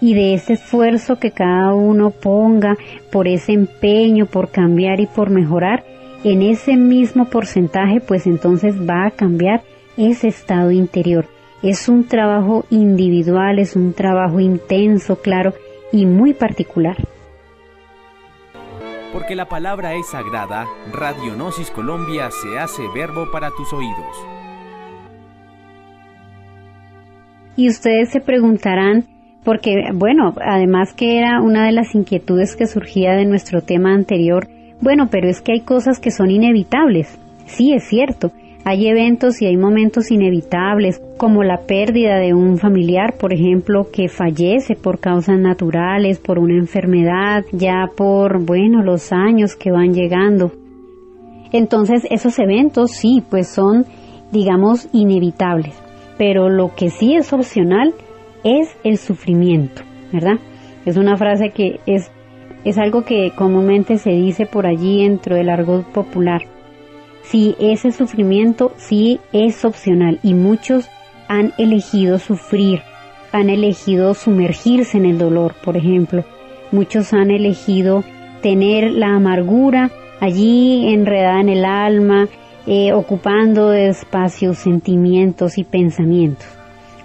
y 0.02 0.15
de 0.15 0.34
ese 0.34 0.54
esfuerzo 0.54 1.17
que 1.17 1.32
cada 1.32 1.74
uno 1.74 2.10
ponga 2.10 2.76
por 3.10 3.26
ese 3.26 3.54
empeño, 3.54 4.26
por 4.26 4.52
cambiar 4.52 5.00
y 5.00 5.06
por 5.06 5.30
mejorar, 5.30 5.86
en 6.26 6.41
ese 6.41 6.76
mismo 6.76 7.30
porcentaje 7.30 8.02
pues 8.02 8.28
entonces 8.28 8.76
va 8.78 9.06
a 9.06 9.12
cambiar 9.12 9.62
ese 9.98 10.28
estado 10.28 10.72
interior. 10.72 11.28
Es 11.62 11.88
un 11.88 12.08
trabajo 12.08 12.66
individual, 12.70 13.60
es 13.60 13.76
un 13.76 13.94
trabajo 13.94 14.40
intenso, 14.40 15.22
claro, 15.22 15.54
y 15.92 16.06
muy 16.06 16.34
particular. 16.34 16.98
Porque 19.14 19.36
la 19.36 19.46
palabra 19.46 19.94
es 19.94 20.10
sagrada, 20.10 20.68
Radionosis 20.92 21.70
Colombia 21.70 22.30
se 22.32 22.60
hace 22.60 22.82
verbo 22.96 23.30
para 23.32 23.52
tus 23.52 23.72
oídos. 23.72 24.18
Y 27.56 27.70
ustedes 27.70 28.10
se 28.10 28.20
preguntarán, 28.20 29.06
porque 29.44 29.76
bueno, 29.94 30.34
además 30.42 30.94
que 30.94 31.20
era 31.20 31.42
una 31.42 31.66
de 31.66 31.72
las 31.72 31.94
inquietudes 31.94 32.56
que 32.56 32.66
surgía 32.66 33.14
de 33.14 33.26
nuestro 33.26 33.62
tema 33.62 33.94
anterior, 33.94 34.48
bueno, 34.82 35.08
pero 35.12 35.30
es 35.30 35.42
que 35.42 35.54
hay 35.54 35.62
cosas 35.62 36.00
que 36.00 36.10
son 36.12 36.32
inevitables. 36.32 37.20
Sí, 37.46 37.74
es 37.74 37.84
cierto. 37.84 38.32
Hay 38.65 38.88
eventos 38.88 39.41
y 39.41 39.45
hay 39.45 39.58
momentos 39.58 40.10
inevitables, 40.12 41.02
como 41.17 41.43
la 41.43 41.65
pérdida 41.67 42.17
de 42.17 42.34
un 42.34 42.58
familiar, 42.58 43.15
por 43.19 43.34
ejemplo, 43.34 43.88
que 43.91 44.08
fallece 44.08 44.76
por 44.76 44.99
causas 44.99 45.38
naturales, 45.38 46.19
por 46.19 46.39
una 46.39 46.58
enfermedad, 46.58 47.43
ya 47.52 47.88
por, 47.95 48.45
bueno, 48.45 48.82
los 48.82 49.12
años 49.12 49.56
que 49.56 49.71
van 49.71 49.93
llegando. 49.93 50.52
Entonces, 51.52 52.08
esos 52.10 52.39
eventos 52.39 52.91
sí, 52.91 53.21
pues 53.30 53.47
son, 53.47 53.86
digamos, 54.32 54.88
inevitables 54.93 55.84
pero 56.17 56.49
lo 56.49 56.73
que 56.76 56.89
sí 56.89 57.15
es 57.15 57.34
opcional 57.34 57.93
es 58.43 58.76
el 58.84 58.97
sufrimiento, 58.97 59.82
¿verdad? 60.12 60.39
Es 60.86 60.97
una 60.97 61.17
frase 61.17 61.49
que 61.49 61.80
es, 61.86 62.12
es 62.63 62.78
algo 62.78 63.04
que 63.04 63.32
comúnmente 63.36 63.97
se 63.97 64.12
dice 64.12 64.45
por 64.45 64.65
allí 64.65 65.04
dentro 65.04 65.36
del 65.36 65.49
argot 65.49 65.86
popular. 65.91 66.41
Sí, 67.24 67.56
ese 67.60 67.92
sufrimiento 67.92 68.74
sí 68.78 69.20
es 69.32 69.66
opcional 69.66 70.20
y 70.24 70.34
muchos 70.34 70.90
han 71.28 71.54
elegido 71.58 72.20
sufrir, 72.20 72.82
han 73.32 73.50
elegido 73.50 74.14
sumergirse 74.14 74.98
en 74.98 75.06
el 75.06 75.18
dolor, 75.18 75.56
por 75.64 75.78
ejemplo. 75.78 76.24
Muchos 76.72 77.14
han 77.14 77.32
elegido 77.32 78.04
tener 78.42 78.92
la 78.92 79.16
amargura 79.16 79.90
allí 80.20 80.94
enredada 80.94 81.40
en 81.40 81.50
el 81.50 81.66
alma, 81.66 82.28
eh, 82.68 82.94
ocupando 82.94 83.74
espacios, 83.74 84.58
sentimientos 84.58 85.58
y 85.58 85.64
pensamientos. 85.64 86.48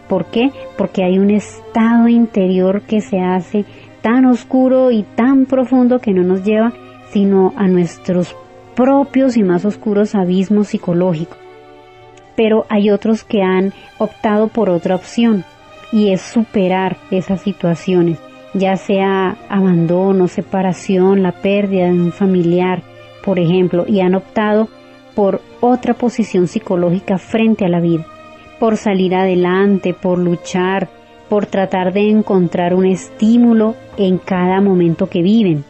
¿Por 0.09 0.27
qué? 0.27 0.51
Porque 0.77 1.05
hay 1.05 1.19
un 1.19 1.31
estado 1.31 2.09
interior 2.09 2.83
que 2.83 3.01
se 3.01 3.21
hace 3.21 3.65
tan 4.03 4.25
oscuro 4.25 4.91
y 4.91 5.03
tan 5.03 5.47
profundo 5.47 5.99
que 5.99 6.13
no 6.13 6.23
nos 6.23 6.45
lleva 6.45 6.73
sino 7.13 7.53
a 7.57 7.67
nuestros 7.69 8.35
propios 8.79 9.37
y 9.37 9.43
más 9.43 9.65
oscuros 9.65 10.15
abismos 10.15 10.69
psicológicos. 10.69 11.37
Pero 12.37 12.65
hay 12.69 12.91
otros 12.91 13.25
que 13.25 13.43
han 13.43 13.73
optado 13.99 14.47
por 14.47 14.71
otra 14.71 14.95
opción 14.95 15.45
y 15.91 16.13
es 16.13 16.21
superar 16.21 16.97
esas 17.11 17.41
situaciones, 17.41 18.21
ya 18.55 18.77
sea 18.77 19.37
abandono, 19.49 20.29
separación, 20.29 21.25
la 21.25 21.33
pérdida 21.33 21.87
de 21.87 21.93
un 21.93 22.13
familiar, 22.13 22.85
por 23.25 23.41
ejemplo, 23.41 23.85
y 23.85 23.99
han 23.99 24.15
optado 24.15 24.69
por 25.17 25.41
otra 25.61 25.95
posición 25.95 26.47
psicológica 26.47 27.19
frente 27.19 27.65
a 27.65 27.69
la 27.69 27.81
vida, 27.81 28.07
por 28.61 28.77
salir 28.77 29.17
adelante, 29.17 29.93
por 29.93 30.21
luchar, 30.21 30.89
por 31.29 31.47
tratar 31.47 31.93
de 31.93 32.11
encontrar 32.11 32.75
un 32.75 32.87
estímulo 32.87 33.75
en 33.97 34.19
cada 34.19 34.61
momento 34.61 35.09
que 35.09 35.21
viven. 35.21 35.65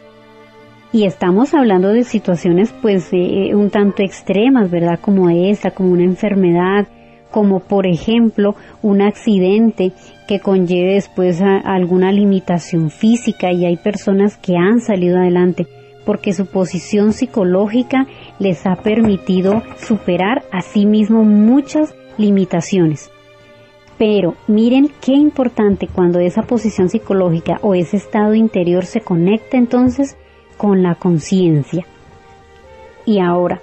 Y 0.91 1.05
estamos 1.05 1.53
hablando 1.53 1.89
de 1.89 2.03
situaciones 2.03 2.73
pues 2.81 3.09
eh, 3.11 3.53
un 3.53 3.69
tanto 3.69 4.01
extremas, 4.01 4.71
¿verdad? 4.71 4.99
Como 4.99 5.29
esta, 5.29 5.69
como 5.71 5.91
una 5.91 6.03
enfermedad, 6.03 6.87
como 7.29 7.59
por 7.59 7.85
ejemplo 7.85 8.55
un 8.81 9.01
accidente 9.03 9.91
que 10.27 10.39
conlleve 10.39 10.93
después 10.93 11.41
a 11.41 11.57
alguna 11.57 12.11
limitación 12.11 12.89
física 12.89 13.51
y 13.51 13.65
hay 13.65 13.77
personas 13.77 14.37
que 14.37 14.57
han 14.57 14.81
salido 14.81 15.19
adelante 15.19 15.67
porque 16.05 16.33
su 16.33 16.47
posición 16.47 17.13
psicológica 17.13 18.07
les 18.39 18.65
ha 18.65 18.77
permitido 18.77 19.61
superar 19.77 20.43
a 20.51 20.61
sí 20.61 20.87
mismo 20.87 21.23
muchas 21.23 21.93
limitaciones. 22.17 23.11
Pero 23.99 24.33
miren 24.47 24.89
qué 25.01 25.11
importante 25.11 25.87
cuando 25.87 26.19
esa 26.19 26.43
posición 26.43 26.89
psicológica 26.89 27.59
o 27.61 27.75
ese 27.75 27.97
estado 27.97 28.33
interior 28.33 28.85
se 28.85 29.01
conecta 29.01 29.57
entonces 29.57 30.17
con 30.59 30.83
la 30.83 30.95
conciencia. 30.95 31.85
Y 33.05 33.19
ahora, 33.21 33.61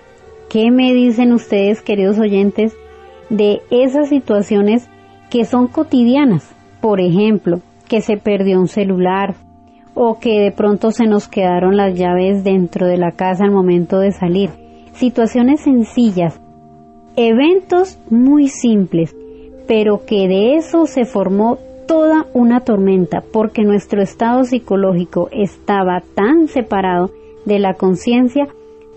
¿qué 0.48 0.70
me 0.70 0.94
dicen 0.94 1.34
ustedes, 1.34 1.82
queridos 1.82 2.18
oyentes, 2.18 2.74
de 3.28 3.60
esas 3.70 4.08
situaciones 4.08 4.88
que 5.28 5.44
son 5.44 5.66
cotidianas? 5.66 6.50
Por 6.80 7.02
ejemplo, 7.02 7.60
que 7.86 8.00
se 8.00 8.16
perdió 8.16 8.58
un 8.58 8.68
celular, 8.68 9.34
o 9.94 10.18
que 10.18 10.40
de 10.40 10.52
pronto 10.52 10.90
se 10.90 11.04
nos 11.04 11.28
quedaron 11.28 11.76
las 11.76 11.94
llaves 11.94 12.44
dentro 12.44 12.86
de 12.86 12.96
la 12.96 13.12
casa 13.12 13.44
al 13.44 13.50
momento 13.50 13.98
de 13.98 14.12
salir. 14.12 14.48
Situaciones 14.94 15.60
sencillas, 15.60 16.40
eventos 17.16 17.98
muy 18.08 18.48
simples, 18.48 19.14
pero 19.68 20.06
que 20.06 20.28
de 20.28 20.56
eso 20.56 20.86
se 20.86 21.04
formó 21.04 21.58
toda 21.86 22.26
una 22.34 22.60
tormenta 22.60 23.22
porque 23.32 23.62
nuestro 23.62 24.02
estado 24.02 24.44
psicológico 24.44 25.28
estaba 25.32 26.02
tan 26.14 26.48
separado 26.48 27.10
de 27.44 27.58
la 27.58 27.74
conciencia 27.74 28.48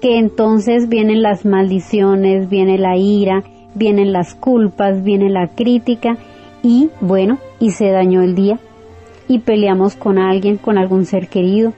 que 0.01 0.17
entonces 0.17 0.89
vienen 0.89 1.21
las 1.21 1.45
maldiciones, 1.45 2.49
viene 2.49 2.77
la 2.77 2.97
ira, 2.97 3.43
vienen 3.75 4.11
las 4.11 4.35
culpas, 4.35 5.03
viene 5.03 5.29
la 5.29 5.47
crítica 5.47 6.17
y 6.63 6.89
bueno, 7.01 7.37
y 7.59 7.71
se 7.71 7.89
dañó 7.89 8.21
el 8.21 8.35
día 8.35 8.59
y 9.27 9.39
peleamos 9.39 9.95
con 9.95 10.17
alguien, 10.17 10.57
con 10.57 10.77
algún 10.77 11.05
ser 11.05 11.27
querido, 11.27 11.73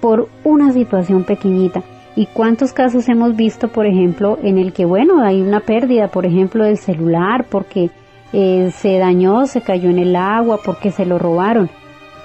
por 0.00 0.28
una 0.42 0.72
situación 0.72 1.24
pequeñita. 1.24 1.82
¿Y 2.16 2.26
cuántos 2.26 2.72
casos 2.72 3.08
hemos 3.08 3.36
visto, 3.36 3.68
por 3.68 3.86
ejemplo, 3.86 4.38
en 4.42 4.58
el 4.58 4.72
que, 4.72 4.84
bueno, 4.84 5.22
hay 5.22 5.42
una 5.42 5.60
pérdida, 5.60 6.08
por 6.08 6.26
ejemplo, 6.26 6.64
del 6.64 6.78
celular 6.78 7.46
porque 7.50 7.90
eh, 8.36 8.72
se 8.72 8.98
dañó, 8.98 9.46
se 9.46 9.60
cayó 9.60 9.90
en 9.90 10.00
el 10.00 10.16
agua, 10.16 10.58
porque 10.64 10.90
se 10.90 11.06
lo 11.06 11.20
robaron? 11.20 11.70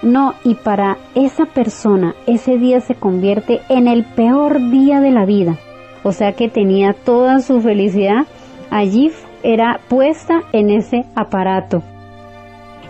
No, 0.02 0.34
y 0.44 0.56
para 0.56 0.98
esa 1.14 1.46
persona 1.46 2.16
ese 2.26 2.58
día 2.58 2.82
se 2.82 2.96
convierte 2.96 3.62
en 3.70 3.88
el 3.88 4.06
peor 4.06 4.72
día 4.72 5.02
de 5.02 5.12
la 5.12 5.26
vida. 5.26 5.58
O 6.04 6.12
sea 6.12 6.34
que 6.34 6.50
tenía 6.50 6.94
toda 6.94 7.42
su 7.42 7.62
felicidad 7.62 8.26
allí 8.72 9.12
era 9.44 9.80
puesta 9.88 10.42
en 10.52 10.72
ese 10.72 11.06
aparato. 11.14 11.84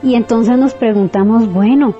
Y 0.02 0.16
entonces 0.16 0.58
nos 0.58 0.74
preguntamos, 0.74 1.52
bueno, 1.52 1.96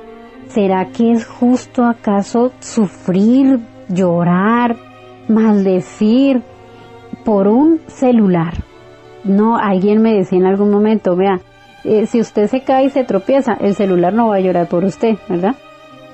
¿será 0.48 0.86
que 0.86 1.12
es 1.12 1.28
justo 1.28 1.84
acaso 1.84 2.54
sufrir, 2.60 3.60
llorar, 3.90 4.78
maldecir 5.28 6.44
por 7.26 7.50
un 7.50 7.82
celular? 7.88 8.69
No, 9.24 9.58
alguien 9.58 10.02
me 10.02 10.14
decía 10.14 10.40
en 10.40 10.46
algún 10.46 10.72
momento, 10.72 11.16
vea, 11.16 11.40
eh, 11.84 12.06
si 12.08 12.20
usted 12.20 12.48
se 12.48 12.62
cae 12.62 12.86
y 12.86 12.90
se 12.90 13.04
tropieza, 13.04 13.54
el 13.60 13.76
celular 13.76 14.14
no 14.14 14.30
va 14.30 14.36
a 14.36 14.40
llorar 14.42 14.68
por 14.68 14.84
usted, 14.84 15.18
¿verdad? 15.28 15.56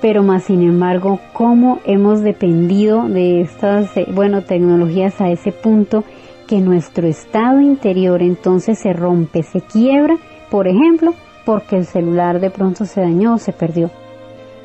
Pero 0.00 0.22
más 0.22 0.44
sin 0.44 0.62
embargo, 0.62 1.20
¿cómo 1.32 1.80
hemos 1.84 2.22
dependido 2.22 3.08
de 3.08 3.40
estas, 3.40 3.96
eh, 3.96 4.06
bueno, 4.12 4.42
tecnologías 4.42 5.20
a 5.20 5.30
ese 5.30 5.52
punto 5.52 6.04
que 6.46 6.60
nuestro 6.60 7.06
estado 7.06 7.60
interior 7.60 8.22
entonces 8.22 8.78
se 8.78 8.92
rompe, 8.92 9.42
se 9.42 9.60
quiebra, 9.60 10.16
por 10.50 10.68
ejemplo, 10.68 11.14
porque 11.44 11.76
el 11.76 11.86
celular 11.86 12.40
de 12.40 12.50
pronto 12.50 12.84
se 12.84 13.00
dañó 13.00 13.34
o 13.34 13.38
se 13.38 13.52
perdió. 13.52 13.90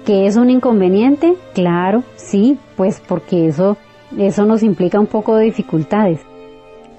¿Que 0.06 0.26
es 0.26 0.36
un 0.36 0.50
inconveniente? 0.50 1.36
Claro, 1.54 2.04
sí, 2.16 2.58
pues 2.76 3.02
porque 3.08 3.48
eso, 3.48 3.78
eso 4.18 4.46
nos 4.46 4.64
implica 4.64 5.00
un 5.00 5.08
poco 5.08 5.36
de 5.36 5.46
dificultades. 5.46 6.20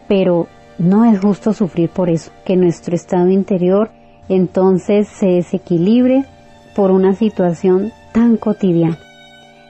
Pero 0.08 0.46
no 0.82 1.04
es 1.04 1.20
justo 1.20 1.52
sufrir 1.52 1.88
por 1.88 2.10
eso, 2.10 2.32
que 2.44 2.56
nuestro 2.56 2.94
estado 2.94 3.28
interior 3.28 3.90
entonces 4.28 5.08
se 5.08 5.26
desequilibre 5.26 6.24
por 6.74 6.90
una 6.90 7.14
situación 7.14 7.92
tan 8.12 8.36
cotidiana. 8.36 8.98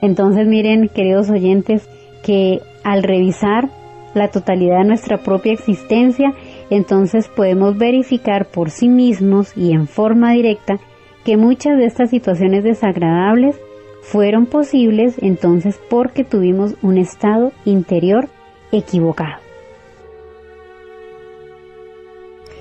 Entonces 0.01 0.47
miren, 0.47 0.89
queridos 0.89 1.31
oyentes, 1.31 1.89
que 2.25 2.61
al 2.83 3.03
revisar 3.03 3.69
la 4.15 4.29
totalidad 4.29 4.79
de 4.79 4.89
nuestra 4.89 5.19
propia 5.19 5.53
existencia, 5.53 6.33
entonces 6.71 7.29
podemos 7.29 7.77
verificar 7.77 8.47
por 8.47 8.71
sí 8.71 8.89
mismos 8.89 9.57
y 9.57 9.73
en 9.73 9.89
forma 9.89 10.33
directa 10.33 10.79
que 11.25 11.37
muchas 11.37 11.77
de 11.77 11.85
estas 11.85 12.11
situaciones 12.11 12.65
desagradables 12.65 13.57
fueron 14.03 14.47
posibles 14.47 15.17
entonces 15.21 15.79
porque 15.91 16.25
tuvimos 16.25 16.75
un 16.83 16.99
estado 16.99 17.53
interior 17.65 18.29
equivocado. 18.73 19.42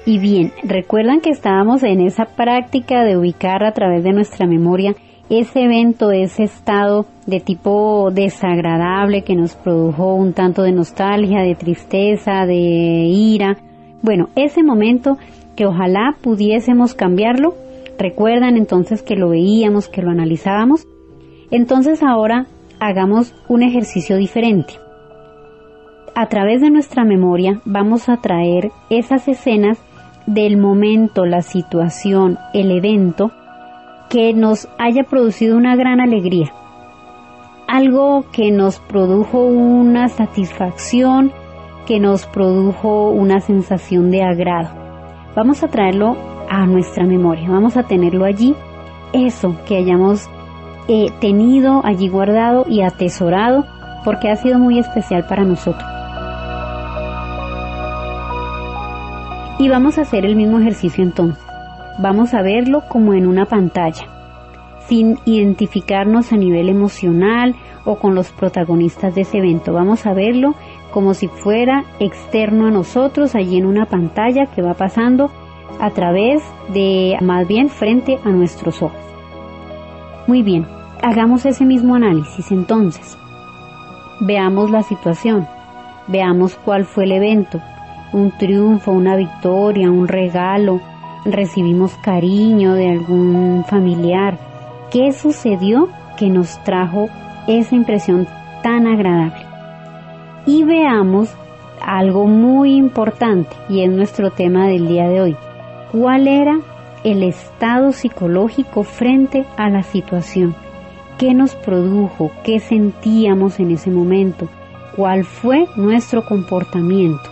Y 0.06 0.18
bien, 0.18 0.52
recuerdan 0.64 1.22
que 1.22 1.30
estábamos 1.30 1.84
en 1.84 2.02
esa 2.02 2.26
práctica 2.26 3.04
de 3.04 3.18
ubicar 3.18 3.64
a 3.64 3.72
través 3.72 4.04
de 4.04 4.14
nuestra 4.14 4.48
memoria 4.48 4.96
ese 5.30 5.64
evento, 5.64 6.12
ese 6.12 6.44
estado 6.44 7.06
de 7.26 7.40
tipo 7.40 8.10
desagradable 8.12 9.22
que 9.22 9.36
nos 9.36 9.56
produjo 9.56 10.16
un 10.16 10.34
tanto 10.34 10.64
de 10.64 10.72
nostalgia, 10.72 11.42
de 11.42 11.56
tristeza, 11.56 12.46
de 12.46 13.06
ira. 13.08 13.58
Bueno, 14.02 14.30
ese 14.36 14.64
momento 14.64 15.18
que 15.56 15.68
ojalá 15.68 16.16
pudiésemos 16.22 16.96
cambiarlo. 16.96 17.54
Recuerdan 17.98 18.58
entonces 18.58 19.04
que 19.04 19.16
lo 19.16 19.30
veíamos, 19.30 19.88
que 19.88 20.02
lo 20.02 20.10
analizábamos. 20.10 20.88
Entonces 21.52 22.02
ahora 22.02 22.48
hagamos 22.80 23.34
un 23.48 23.62
ejercicio 23.62 24.18
diferente. 24.18 24.74
A 26.14 26.28
través 26.28 26.60
de 26.62 26.72
nuestra 26.72 27.06
memoria 27.06 27.62
vamos 27.64 28.10
a 28.10 28.18
traer 28.18 28.72
esas 28.90 29.28
escenas 29.30 29.78
del 30.26 30.58
momento, 30.58 31.26
la 31.26 31.42
situación, 31.42 32.38
el 32.54 32.72
evento 32.72 33.32
que 34.10 34.34
nos 34.34 34.68
haya 34.78 35.04
producido 35.04 35.58
una 35.58 35.76
gran 35.76 36.02
alegría, 36.02 36.52
algo 37.68 38.26
que 38.32 38.52
nos 38.52 38.80
produjo 38.80 39.46
una 39.46 40.10
satisfacción, 40.10 41.32
que 41.86 42.00
nos 42.00 42.26
produjo 42.26 43.10
una 43.10 43.40
sensación 43.40 44.12
de 44.12 44.24
agrado. 44.24 44.70
Vamos 45.36 45.64
a 45.64 45.70
traerlo 45.70 46.18
a 46.50 46.66
nuestra 46.66 47.06
memoria, 47.06 47.50
vamos 47.50 47.78
a 47.78 47.84
tenerlo 47.84 48.26
allí, 48.26 48.54
eso 49.14 49.56
que 49.66 49.78
hayamos 49.78 50.30
eh, 50.88 51.08
tenido 51.22 51.82
allí 51.86 52.10
guardado 52.10 52.66
y 52.68 52.82
atesorado, 52.82 53.66
porque 54.04 54.30
ha 54.30 54.36
sido 54.36 54.60
muy 54.60 54.80
especial 54.80 55.26
para 55.28 55.46
nosotros. 55.46 56.01
Y 59.62 59.70
vamos 59.70 59.98
a 59.98 60.02
hacer 60.02 60.26
el 60.26 60.36
mismo 60.36 60.60
ejercicio 60.60 61.04
entonces 61.04 61.52
vamos 62.02 62.34
a 62.34 62.42
verlo 62.42 62.84
como 62.88 63.14
en 63.14 63.28
una 63.28 63.46
pantalla, 63.46 64.08
sin 64.88 65.20
identificarnos 65.26 66.34
a 66.34 66.38
nivel 66.38 66.68
emocional 66.70 67.56
o 67.86 67.98
con 67.98 68.16
los 68.16 68.32
protagonistas 68.32 69.16
de 69.16 69.22
ese 69.22 69.38
evento. 69.38 69.74
Vamos 69.74 70.06
a 70.06 70.14
verlo 70.14 70.56
como 70.92 71.14
si 71.14 71.28
fuera 71.28 71.86
externo 72.00 72.68
a 72.68 72.72
nosotros, 72.72 73.36
allí 73.36 73.58
en 73.58 73.66
una 73.66 73.86
pantalla 73.86 74.48
que 74.48 74.62
va 74.62 74.74
pasando 74.74 75.32
a 75.80 75.92
través 75.92 76.44
de, 76.74 77.18
más 77.22 77.48
bien, 77.48 77.70
frente 77.70 78.20
a 78.26 78.30
nuestros 78.30 78.82
ojos. 78.82 79.00
Muy 80.28 80.44
bien, 80.44 80.68
hagamos 81.02 81.46
ese 81.46 81.66
mismo 81.66 81.96
análisis 81.96 82.52
entonces. 82.52 83.18
Veamos 84.20 84.70
la 84.70 84.84
situación, 84.84 85.48
veamos 86.08 86.56
cuál 86.64 86.86
fue 86.86 87.06
el 87.06 87.14
evento, 87.14 87.60
un 88.14 88.32
triunfo, 88.32 88.92
una 88.92 89.16
victoria, 89.16 89.92
un 89.92 90.08
regalo, 90.08 90.82
recibimos 91.26 91.94
cariño 91.96 92.74
de 92.74 92.90
algún 92.90 93.64
familiar. 93.68 94.38
¿Qué 94.92 95.14
sucedió 95.14 95.90
que 96.18 96.30
nos 96.30 96.62
trajo 96.64 97.10
esa 97.48 97.76
impresión 97.76 98.28
tan 98.64 98.88
agradable? 98.88 99.46
Y 100.46 100.64
veamos 100.64 101.34
algo 101.82 102.28
muy 102.28 102.76
importante 102.76 103.56
y 103.70 103.82
es 103.82 103.90
nuestro 103.90 104.32
tema 104.32 104.68
del 104.68 104.88
día 104.88 105.08
de 105.08 105.22
hoy. 105.22 105.36
¿Cuál 105.92 106.28
era 106.28 106.60
el 107.04 107.24
estado 107.24 107.92
psicológico 107.92 108.84
frente 108.84 109.46
a 109.58 109.70
la 109.70 109.84
situación? 109.84 110.56
¿Qué 111.18 111.34
nos 111.34 111.56
produjo? 111.56 112.32
¿Qué 112.44 112.60
sentíamos 112.60 113.60
en 113.60 113.72
ese 113.72 113.92
momento? 113.92 114.48
¿Cuál 114.96 115.24
fue 115.24 115.68
nuestro 115.76 116.26
comportamiento? 116.26 117.31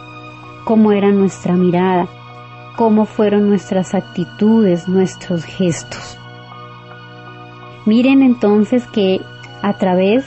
¿Cómo 0.70 0.92
era 0.92 1.10
nuestra 1.12 1.56
mirada? 1.56 2.08
cómo 2.80 3.04
fueron 3.04 3.50
nuestras 3.50 3.94
actitudes, 3.94 4.88
nuestros 4.88 5.44
gestos. 5.44 6.18
Miren 7.86 8.24
entonces 8.24 8.88
que 8.88 9.20
a 9.62 9.74
través 9.74 10.26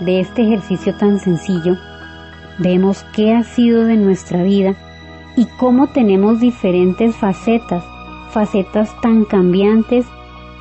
de 0.00 0.20
este 0.20 0.44
ejercicio 0.44 0.94
tan 0.96 1.18
sencillo, 1.18 1.76
vemos 2.56 3.04
qué 3.14 3.34
ha 3.34 3.42
sido 3.42 3.84
de 3.84 3.98
nuestra 3.98 4.42
vida 4.44 4.76
y 5.36 5.44
cómo 5.58 5.88
tenemos 5.88 6.40
diferentes 6.40 7.14
facetas, 7.16 7.84
facetas 8.30 8.98
tan 9.02 9.26
cambiantes 9.26 10.06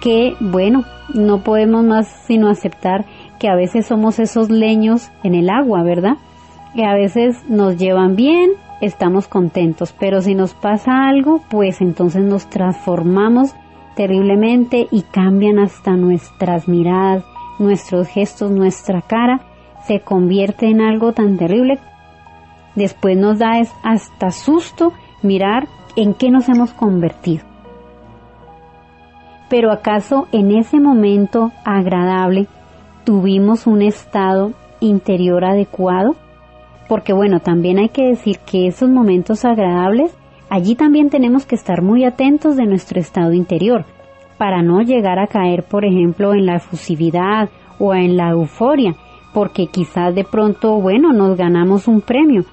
que, 0.02 0.36
bueno, 0.42 0.84
no 1.14 1.38
podemos 1.42 1.86
más 1.86 2.08
sino 2.28 2.50
aceptar 2.50 3.06
que 3.40 3.48
a 3.48 3.56
veces 3.56 3.86
somos 3.86 4.20
esos 4.20 4.50
leños 4.50 5.10
en 5.24 5.36
el 5.36 5.50
agua, 5.50 5.84
¿verdad? 5.84 6.18
Que 6.76 6.84
a 6.84 6.96
veces 6.96 7.48
nos 7.48 7.78
llevan 7.78 8.18
bien, 8.18 8.52
estamos 8.82 9.28
contentos, 9.28 9.94
pero 10.00 10.22
si 10.22 10.36
nos 10.36 10.54
pasa 10.54 11.08
algo, 11.08 11.42
pues 11.50 11.82
entonces 11.82 12.24
nos 12.24 12.50
transformamos 12.50 13.54
terriblemente 13.96 14.88
y 14.92 15.02
cambian 15.04 15.60
hasta 15.60 15.96
nuestras 15.96 16.68
miradas, 16.68 17.24
nuestros 17.60 18.08
gestos, 18.08 18.52
nuestra 18.52 19.02
cara, 19.02 19.42
se 19.86 20.02
convierte 20.02 20.68
en 20.68 20.82
algo 20.82 21.14
tan 21.14 21.38
terrible. 21.38 21.80
Después 22.76 23.18
nos 23.18 23.40
da 23.40 23.54
hasta 23.84 24.30
susto 24.32 24.94
mirar 25.24 25.68
en 25.96 26.14
qué 26.14 26.30
nos 26.30 26.48
hemos 26.48 26.74
convertido. 26.74 27.44
Pero 29.50 29.72
acaso 29.72 30.28
en 30.32 30.52
ese 30.52 30.80
momento 30.80 31.52
agradable 31.66 32.48
tuvimos 33.04 33.66
un 33.66 33.82
estado 33.82 34.52
interior 34.80 35.46
adecuado? 35.46 36.16
Porque 36.88 37.14
bueno, 37.14 37.40
también 37.40 37.80
hay 37.80 37.90
que 37.90 38.06
decir 38.06 38.40
que 38.40 38.68
esos 38.68 38.90
momentos 38.90 39.46
agradables, 39.46 40.16
allí 40.50 40.76
también 40.76 41.10
tenemos 41.10 41.46
que 41.46 41.56
estar 41.56 41.82
muy 41.82 42.04
atentos 42.04 42.56
de 42.56 42.66
nuestro 42.66 43.00
estado 43.00 43.34
interior, 43.34 43.86
para 44.38 44.62
no 44.62 44.82
llegar 44.82 45.20
a 45.20 45.28
caer, 45.28 45.64
por 45.64 45.86
ejemplo, 45.86 46.34
en 46.34 46.46
la 46.46 46.58
efusividad 46.58 47.50
o 47.80 47.94
en 47.94 48.18
la 48.18 48.30
euforia, 48.30 48.96
porque 49.34 49.68
quizás 49.68 50.16
de 50.16 50.24
pronto, 50.24 50.80
bueno, 50.80 51.12
nos 51.14 51.38
ganamos 51.38 51.88
un 51.88 52.02
premio, 52.02 52.46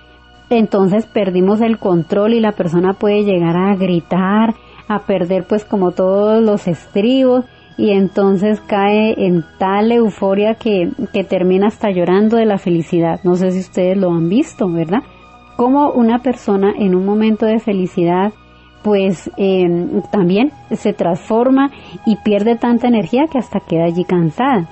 entonces 0.50 1.06
perdimos 1.06 1.60
el 1.60 1.78
control 1.78 2.34
y 2.34 2.40
la 2.40 2.52
persona 2.52 2.94
puede 2.94 3.24
llegar 3.24 3.56
a 3.56 3.74
gritar, 3.76 4.54
a 4.88 5.00
perder 5.00 5.46
pues 5.48 5.64
como 5.64 5.92
todos 5.92 6.42
los 6.42 6.68
estribos 6.68 7.44
y 7.76 7.90
entonces 7.90 8.60
cae 8.60 9.26
en 9.26 9.44
tal 9.58 9.90
euforia 9.90 10.54
que, 10.54 10.90
termina 11.28 11.68
hasta 11.68 11.90
llorando 11.90 12.36
de 12.36 12.46
la 12.46 12.58
felicidad. 12.58 13.20
No 13.24 13.34
sé 13.34 13.50
si 13.50 13.60
ustedes 13.60 13.96
lo 13.96 14.10
han 14.10 14.28
visto, 14.28 14.68
¿verdad? 14.68 15.02
Como 15.56 15.90
una 15.90 16.20
persona 16.20 16.72
en 16.76 16.94
un 16.94 17.04
momento 17.04 17.46
de 17.46 17.58
felicidad 17.58 18.32
pues 18.82 19.30
em, 19.38 20.02
también 20.12 20.52
se 20.70 20.92
transforma 20.92 21.70
y 22.04 22.16
pierde 22.16 22.54
tanta 22.56 22.86
energía 22.86 23.28
que 23.28 23.38
hasta 23.38 23.60
queda 23.60 23.84
allí 23.84 24.04
cansada. 24.04 24.68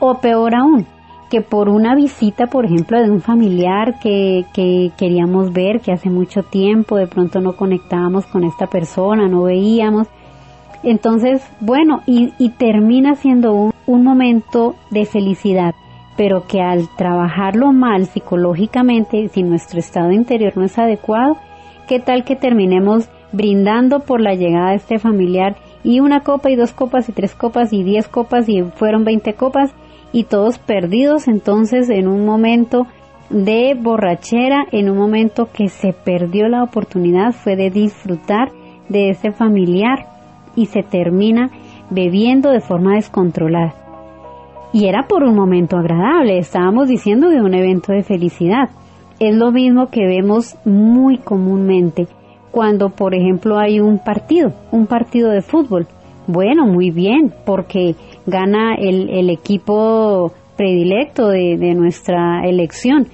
O 0.00 0.18
peor 0.18 0.56
aún, 0.56 0.84
que 1.30 1.42
por 1.42 1.68
una 1.68 1.94
visita, 1.94 2.48
por 2.48 2.64
ejemplo, 2.64 3.00
de 3.00 3.08
un 3.08 3.20
familiar 3.20 4.00
que, 4.00 4.46
que 4.52 4.90
queríamos 4.98 5.52
ver, 5.52 5.80
que 5.80 5.92
hace 5.92 6.10
mucho 6.10 6.42
tiempo 6.42 6.96
de 6.96 7.06
pronto 7.06 7.40
no 7.40 7.54
conectábamos 7.54 8.26
con 8.26 8.42
esta 8.42 8.66
persona, 8.66 9.28
no 9.28 9.44
veíamos, 9.44 10.08
entonces, 10.82 11.42
bueno, 11.60 12.02
y, 12.06 12.30
termina 12.58 13.14
siendo 13.14 13.52
un, 13.52 13.72
un 13.86 14.04
momento 14.04 14.74
de 14.90 15.04
felicidad, 15.04 15.74
pero 16.16 16.46
que 16.46 16.60
al 16.60 16.88
trabajarlo 16.96 17.72
mal 17.72 18.06
psicológicamente, 18.06 19.28
si 19.28 19.42
nuestro 19.42 19.78
estado 19.78 20.12
interior 20.12 20.56
no 20.56 20.64
es 20.64 20.78
adecuado, 20.78 21.36
¿qué 21.88 22.00
tal 22.00 22.24
que 22.24 22.36
terminemos 22.36 23.08
brindando 23.32 24.00
por 24.00 24.20
la 24.20 24.34
llegada 24.34 24.70
de 24.70 24.76
este 24.76 24.98
familiar 24.98 25.56
y 25.84 26.00
una 26.00 26.20
copa 26.20 26.50
y 26.50 26.56
dos 26.56 26.72
copas 26.72 27.08
y 27.08 27.12
tres 27.12 27.34
copas 27.34 27.72
y 27.72 27.82
diez 27.82 28.08
copas 28.08 28.48
y 28.48 28.62
fueron 28.62 29.04
veinte 29.04 29.34
copas 29.34 29.74
y 30.12 30.24
todos 30.24 30.58
perdidos 30.58 31.28
entonces 31.28 31.90
en 31.90 32.08
un 32.08 32.24
momento 32.24 32.86
de 33.30 33.74
borrachera, 33.78 34.66
en 34.70 34.88
un 34.88 34.96
momento 34.96 35.48
que 35.52 35.68
se 35.68 35.92
perdió 35.92 36.48
la 36.48 36.62
oportunidad 36.62 37.32
fue 37.32 37.56
de 37.56 37.70
disfrutar 37.70 38.50
de 38.88 39.10
ese 39.10 39.32
familiar 39.32 40.06
y 40.56 40.66
se 40.66 40.82
termina 40.82 41.50
bebiendo 41.90 42.50
de 42.50 42.60
forma 42.60 42.94
descontrolada. 42.94 43.74
Y 44.72 44.88
era 44.88 45.06
por 45.06 45.22
un 45.22 45.34
momento 45.34 45.76
agradable, 45.76 46.38
estábamos 46.38 46.88
diciendo 46.88 47.28
de 47.28 47.40
un 47.40 47.54
evento 47.54 47.92
de 47.92 48.02
felicidad. 48.02 48.70
Es 49.20 49.34
lo 49.34 49.52
mismo 49.52 49.86
que 49.86 50.06
vemos 50.06 50.56
muy 50.64 51.18
comúnmente 51.18 52.08
cuando, 52.50 52.90
por 52.90 53.14
ejemplo, 53.14 53.58
hay 53.58 53.80
un 53.80 53.98
partido, 53.98 54.52
un 54.72 54.86
partido 54.86 55.30
de 55.30 55.42
fútbol. 55.42 55.86
Bueno, 56.26 56.66
muy 56.66 56.90
bien, 56.90 57.32
porque 57.44 57.94
gana 58.26 58.74
el, 58.74 59.30
equipo 59.30 60.32
predilecto 60.56 61.28
de, 61.28 61.56
de 61.58 61.74
nuestra 61.74 62.44
elección. 62.44 63.06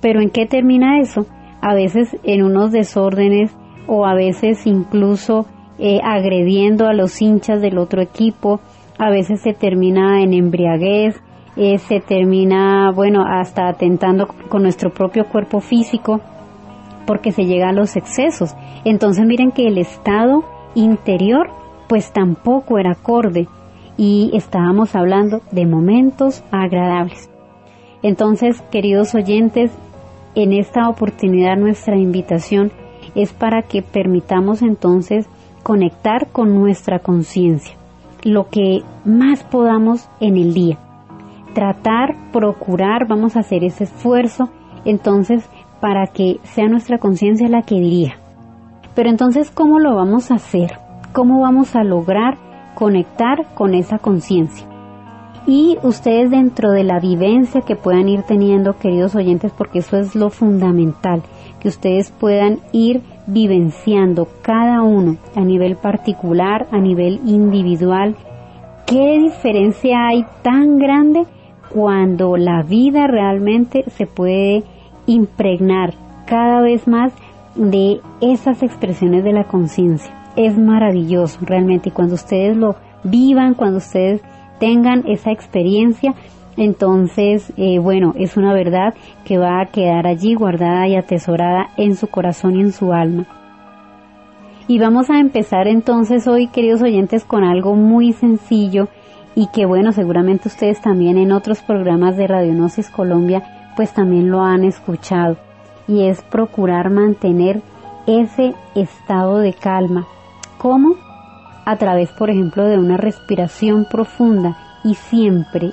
Pero 0.00 0.20
¿en 0.20 0.30
qué 0.30 0.46
termina 0.46 1.00
eso? 1.00 1.26
A 1.60 1.74
veces 1.74 2.16
en 2.24 2.42
unos 2.42 2.72
desórdenes 2.72 3.54
o 3.86 4.06
a 4.06 4.14
veces 4.14 4.66
incluso 4.66 5.46
eh, 5.78 6.00
agrediendo 6.02 6.86
a 6.86 6.92
los 6.92 7.20
hinchas 7.22 7.60
del 7.60 7.78
otro 7.78 8.02
equipo, 8.02 8.60
a 8.98 9.10
veces 9.10 9.40
se 9.40 9.52
termina 9.52 10.22
en 10.22 10.34
embriaguez, 10.34 11.20
eh, 11.56 11.78
se 11.78 12.00
termina, 12.00 12.90
bueno, 12.92 13.24
hasta 13.26 13.68
atentando 13.68 14.26
con 14.48 14.62
nuestro 14.62 14.90
propio 14.90 15.24
cuerpo 15.26 15.60
físico, 15.60 16.20
porque 17.06 17.32
se 17.32 17.46
llega 17.46 17.70
a 17.70 17.72
los 17.72 17.96
excesos. 17.96 18.54
Entonces 18.84 19.24
miren 19.24 19.50
que 19.52 19.66
el 19.66 19.78
estado 19.78 20.44
interior 20.74 21.48
pues 21.88 22.12
tampoco 22.12 22.78
era 22.78 22.92
acorde. 22.92 23.48
y 24.00 24.30
estábamos 24.32 24.94
hablando 24.94 25.40
de 25.50 25.66
momentos 25.66 26.44
agradables. 26.52 27.28
Entonces, 28.00 28.62
queridos 28.70 29.12
oyentes, 29.16 29.72
en 30.36 30.52
esta 30.52 30.88
oportunidad 30.88 31.56
nuestra 31.56 31.96
invitación 31.96 32.70
es 33.16 33.32
para 33.32 33.62
que 33.62 33.82
permitamos 33.82 34.62
entonces 34.62 35.28
conectar 35.68 36.28
con 36.32 36.54
nuestra 36.54 37.00
conciencia, 37.00 37.74
lo 38.22 38.48
que 38.48 38.84
más 39.04 39.44
podamos 39.44 40.08
en 40.18 40.38
el 40.38 40.54
día. 40.54 40.78
Tratar, 41.52 42.16
procurar, 42.32 43.06
vamos 43.06 43.36
a 43.36 43.40
hacer 43.40 43.64
ese 43.64 43.84
esfuerzo 43.84 44.48
entonces 44.86 45.46
para 45.78 46.06
que 46.06 46.38
sea 46.42 46.68
nuestra 46.68 46.96
conciencia 46.96 47.48
la 47.48 47.60
que 47.60 47.74
dirija. 47.74 48.14
Pero 48.94 49.10
entonces, 49.10 49.50
¿cómo 49.50 49.78
lo 49.78 49.94
vamos 49.94 50.30
a 50.30 50.36
hacer? 50.36 50.78
¿Cómo 51.12 51.42
vamos 51.42 51.76
a 51.76 51.84
lograr 51.84 52.38
conectar 52.74 53.54
con 53.54 53.74
esa 53.74 53.98
conciencia? 53.98 54.66
Y 55.46 55.76
ustedes 55.82 56.30
dentro 56.30 56.70
de 56.70 56.84
la 56.84 56.98
vivencia 56.98 57.60
que 57.60 57.74
puedan 57.76 58.08
ir 58.08 58.22
teniendo, 58.22 58.78
queridos 58.78 59.14
oyentes, 59.14 59.52
porque 59.52 59.80
eso 59.80 59.98
es 59.98 60.14
lo 60.14 60.30
fundamental, 60.30 61.22
que 61.60 61.68
ustedes 61.68 62.10
puedan 62.10 62.60
ir 62.72 63.02
vivenciando 63.26 64.28
cada 64.42 64.67
uno 64.82 65.16
a 65.34 65.40
nivel 65.40 65.76
particular, 65.76 66.66
a 66.70 66.78
nivel 66.78 67.20
individual, 67.24 68.16
qué 68.86 69.18
diferencia 69.18 70.08
hay 70.08 70.24
tan 70.42 70.78
grande 70.78 71.24
cuando 71.68 72.36
la 72.36 72.62
vida 72.62 73.06
realmente 73.06 73.84
se 73.90 74.06
puede 74.06 74.64
impregnar 75.06 75.94
cada 76.26 76.60
vez 76.62 76.86
más 76.88 77.12
de 77.54 78.00
esas 78.20 78.62
expresiones 78.62 79.24
de 79.24 79.32
la 79.32 79.44
conciencia. 79.44 80.12
Es 80.36 80.56
maravilloso 80.56 81.38
realmente 81.42 81.88
y 81.88 81.92
cuando 81.92 82.14
ustedes 82.14 82.56
lo 82.56 82.76
vivan, 83.02 83.54
cuando 83.54 83.78
ustedes 83.78 84.22
tengan 84.58 85.06
esa 85.06 85.32
experiencia, 85.32 86.14
entonces, 86.56 87.52
eh, 87.56 87.78
bueno, 87.78 88.14
es 88.16 88.36
una 88.36 88.52
verdad 88.52 88.94
que 89.24 89.38
va 89.38 89.60
a 89.60 89.66
quedar 89.66 90.06
allí 90.06 90.34
guardada 90.34 90.88
y 90.88 90.96
atesorada 90.96 91.68
en 91.76 91.94
su 91.94 92.08
corazón 92.08 92.56
y 92.56 92.60
en 92.60 92.72
su 92.72 92.92
alma. 92.92 93.26
Y 94.68 94.78
vamos 94.78 95.08
a 95.08 95.18
empezar 95.18 95.66
entonces 95.66 96.28
hoy, 96.28 96.48
queridos 96.48 96.82
oyentes, 96.82 97.24
con 97.24 97.42
algo 97.42 97.74
muy 97.74 98.12
sencillo 98.12 98.88
y 99.34 99.48
que 99.48 99.64
bueno, 99.64 99.92
seguramente 99.92 100.48
ustedes 100.48 100.82
también 100.82 101.16
en 101.16 101.32
otros 101.32 101.62
programas 101.62 102.18
de 102.18 102.26
Radionosis 102.26 102.90
Colombia 102.90 103.72
pues 103.76 103.94
también 103.94 104.30
lo 104.30 104.42
han 104.42 104.64
escuchado 104.64 105.38
y 105.86 106.02
es 106.02 106.20
procurar 106.20 106.90
mantener 106.90 107.62
ese 108.06 108.54
estado 108.74 109.38
de 109.38 109.54
calma. 109.54 110.06
¿Cómo? 110.58 110.96
A 111.64 111.76
través, 111.76 112.10
por 112.10 112.28
ejemplo, 112.28 112.64
de 112.64 112.76
una 112.76 112.98
respiración 112.98 113.86
profunda 113.90 114.58
y 114.84 114.96
siempre, 114.96 115.72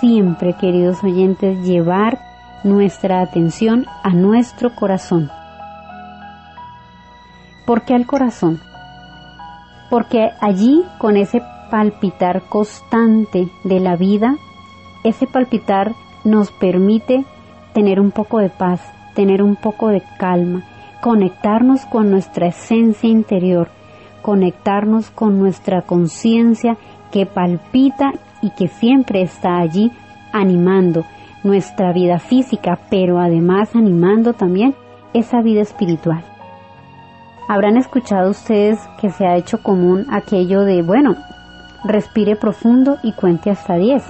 siempre, 0.00 0.54
queridos 0.60 1.02
oyentes, 1.02 1.64
llevar 1.66 2.18
nuestra 2.62 3.22
atención 3.22 3.86
a 4.02 4.10
nuestro 4.10 4.74
corazón. 4.74 5.30
¿Por 7.66 7.82
qué 7.82 7.94
al 7.94 8.06
corazón? 8.06 8.60
Porque 9.90 10.30
allí, 10.40 10.82
con 10.98 11.16
ese 11.16 11.42
palpitar 11.70 12.42
constante 12.42 13.48
de 13.64 13.80
la 13.80 13.96
vida, 13.96 14.36
ese 15.02 15.26
palpitar 15.26 15.92
nos 16.24 16.50
permite 16.50 17.24
tener 17.72 18.00
un 18.00 18.10
poco 18.10 18.38
de 18.38 18.50
paz, 18.50 18.80
tener 19.14 19.42
un 19.42 19.56
poco 19.56 19.88
de 19.88 20.02
calma, 20.18 20.62
conectarnos 21.00 21.84
con 21.86 22.10
nuestra 22.10 22.48
esencia 22.48 23.08
interior, 23.08 23.68
conectarnos 24.22 25.10
con 25.10 25.38
nuestra 25.38 25.82
conciencia 25.82 26.76
que 27.10 27.26
palpita 27.26 28.12
y 28.42 28.50
que 28.50 28.68
siempre 28.68 29.22
está 29.22 29.58
allí 29.58 29.90
animando 30.32 31.04
nuestra 31.42 31.92
vida 31.92 32.18
física, 32.18 32.78
pero 32.90 33.18
además 33.18 33.74
animando 33.74 34.32
también 34.32 34.74
esa 35.12 35.42
vida 35.42 35.60
espiritual. 35.60 36.33
Habrán 37.46 37.76
escuchado 37.76 38.30
ustedes 38.30 38.78
que 39.00 39.10
se 39.10 39.26
ha 39.26 39.36
hecho 39.36 39.62
común 39.62 40.06
aquello 40.10 40.62
de, 40.62 40.82
bueno, 40.82 41.16
respire 41.84 42.36
profundo 42.36 42.96
y 43.02 43.12
cuente 43.12 43.50
hasta 43.50 43.74
10. 43.74 44.02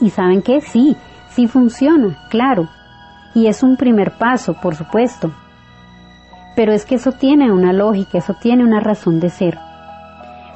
Y 0.00 0.10
saben 0.10 0.42
que 0.42 0.60
sí, 0.60 0.96
sí 1.30 1.46
funciona, 1.46 2.16
claro. 2.28 2.68
Y 3.34 3.46
es 3.46 3.62
un 3.62 3.76
primer 3.76 4.12
paso, 4.18 4.54
por 4.60 4.74
supuesto. 4.74 5.30
Pero 6.56 6.72
es 6.72 6.84
que 6.84 6.96
eso 6.96 7.12
tiene 7.12 7.52
una 7.52 7.72
lógica, 7.72 8.18
eso 8.18 8.34
tiene 8.40 8.64
una 8.64 8.80
razón 8.80 9.20
de 9.20 9.30
ser. 9.30 9.58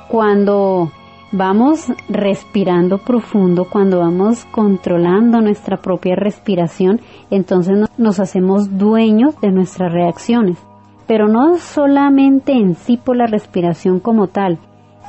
Cuando 0.09 0.91
vamos 1.31 1.87
respirando 2.09 2.99
profundo, 2.99 3.67
cuando 3.71 4.01
vamos 4.01 4.45
controlando 4.47 5.41
nuestra 5.41 5.77
propia 5.77 6.17
respiración, 6.17 7.01
entonces 7.31 7.89
nos 7.97 8.19
hacemos 8.19 8.77
dueños 8.77 9.41
de 9.41 9.53
nuestras 9.53 9.93
reacciones. 9.93 10.59
Pero 11.07 11.29
no 11.29 11.59
solamente 11.59 12.53
en 12.53 12.75
sí 12.75 12.97
por 12.97 13.17
la 13.17 13.27
respiración 13.27 14.01
como 14.01 14.29
tal, 14.29 14.59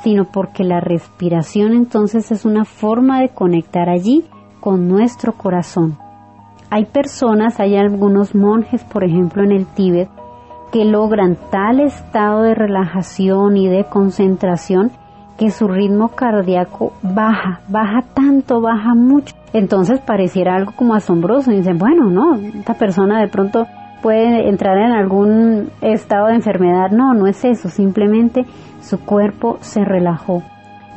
sino 0.02 0.24
porque 0.24 0.62
la 0.62 0.80
respiración 0.80 1.72
entonces 1.72 2.30
es 2.30 2.44
una 2.44 2.64
forma 2.64 3.20
de 3.20 3.30
conectar 3.30 3.88
allí 3.88 4.24
con 4.60 4.88
nuestro 4.88 5.32
corazón. 5.32 5.96
Hay 6.70 6.84
personas, 6.86 7.60
hay 7.60 7.76
algunos 7.76 8.34
monjes, 8.34 8.82
por 8.84 9.04
ejemplo, 9.04 9.44
en 9.44 9.52
el 9.52 9.66
Tíbet, 9.66 10.08
que 10.72 10.84
logran 10.84 11.36
tal 11.50 11.80
estado 11.80 12.42
de 12.42 12.54
relajación 12.54 13.56
y 13.56 13.68
de 13.68 13.84
concentración 13.84 14.90
que 15.38 15.50
su 15.50 15.68
ritmo 15.68 16.08
cardíaco 16.08 16.92
baja, 17.02 17.60
baja 17.68 18.02
tanto, 18.14 18.60
baja 18.60 18.94
mucho. 18.94 19.34
Entonces 19.52 20.00
pareciera 20.00 20.56
algo 20.56 20.72
como 20.74 20.94
asombroso. 20.94 21.52
Y 21.52 21.56
dicen, 21.56 21.78
bueno, 21.78 22.10
no, 22.10 22.34
esta 22.34 22.74
persona 22.74 23.20
de 23.20 23.28
pronto 23.28 23.66
puede 24.02 24.48
entrar 24.48 24.78
en 24.78 24.92
algún 24.92 25.70
estado 25.80 26.28
de 26.28 26.34
enfermedad. 26.34 26.90
No, 26.90 27.14
no 27.14 27.26
es 27.26 27.44
eso, 27.44 27.68
simplemente 27.68 28.44
su 28.80 29.00
cuerpo 29.00 29.58
se 29.60 29.84
relajó 29.84 30.42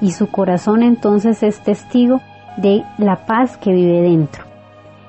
y 0.02 0.12
su 0.12 0.28
corazón 0.28 0.84
entonces 0.84 1.44
es 1.44 1.62
testigo 1.62 2.22
de 2.58 2.84
la 2.98 3.26
paz 3.26 3.58
que 3.58 3.72
vive 3.72 4.02
dentro. 4.02 4.44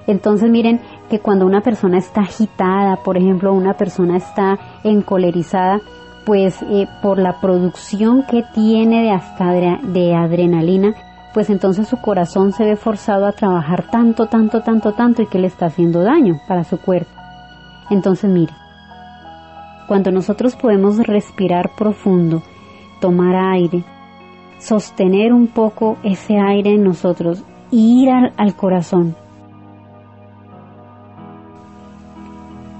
Entonces 0.06 0.50
miren 0.50 0.80
que 1.08 1.20
cuando 1.20 1.46
una 1.46 1.60
persona 1.60 1.98
está 1.98 2.22
agitada, 2.22 2.96
por 3.04 3.16
ejemplo, 3.16 3.52
una 3.52 3.74
persona 3.74 4.16
está 4.16 4.58
encolerizada, 4.82 5.80
pues 6.26 6.62
eh, 6.62 6.86
por 7.02 7.18
la 7.18 7.40
producción 7.40 8.24
que 8.24 8.42
tiene 8.54 9.02
de, 9.02 9.10
hasta 9.10 9.52
de 9.52 10.14
adrenalina, 10.14 10.94
pues 11.32 11.48
entonces 11.50 11.86
su 11.88 11.96
corazón 11.98 12.52
se 12.52 12.64
ve 12.64 12.76
forzado 12.76 13.26
a 13.26 13.32
trabajar 13.32 13.84
tanto, 13.90 14.26
tanto, 14.26 14.62
tanto, 14.62 14.92
tanto 14.92 15.22
y 15.22 15.26
que 15.26 15.38
le 15.38 15.46
está 15.46 15.66
haciendo 15.66 16.02
daño 16.02 16.40
para 16.48 16.64
su 16.64 16.78
cuerpo. 16.78 17.19
Entonces 17.90 18.30
mire, 18.30 18.52
cuando 19.88 20.12
nosotros 20.12 20.54
podemos 20.54 20.98
respirar 20.98 21.72
profundo, 21.76 22.42
tomar 23.00 23.34
aire, 23.34 23.82
sostener 24.60 25.32
un 25.32 25.48
poco 25.48 25.96
ese 26.04 26.38
aire 26.38 26.74
en 26.74 26.84
nosotros 26.84 27.42
y 27.72 28.04
ir 28.04 28.10
al, 28.10 28.54
corazón. 28.54 29.16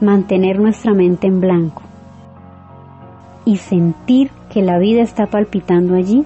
Mantener 0.01 0.61
nuestra 0.61 0.95
mente 0.95 1.27
en 1.27 1.41
blanco 1.41 1.83
y 3.45 3.57
sentir 3.57 4.31
que 4.49 4.63
la 4.63 4.79
vida 4.79 5.03
está 5.03 5.27
palpitando 5.27 5.97
allí, 5.97 6.25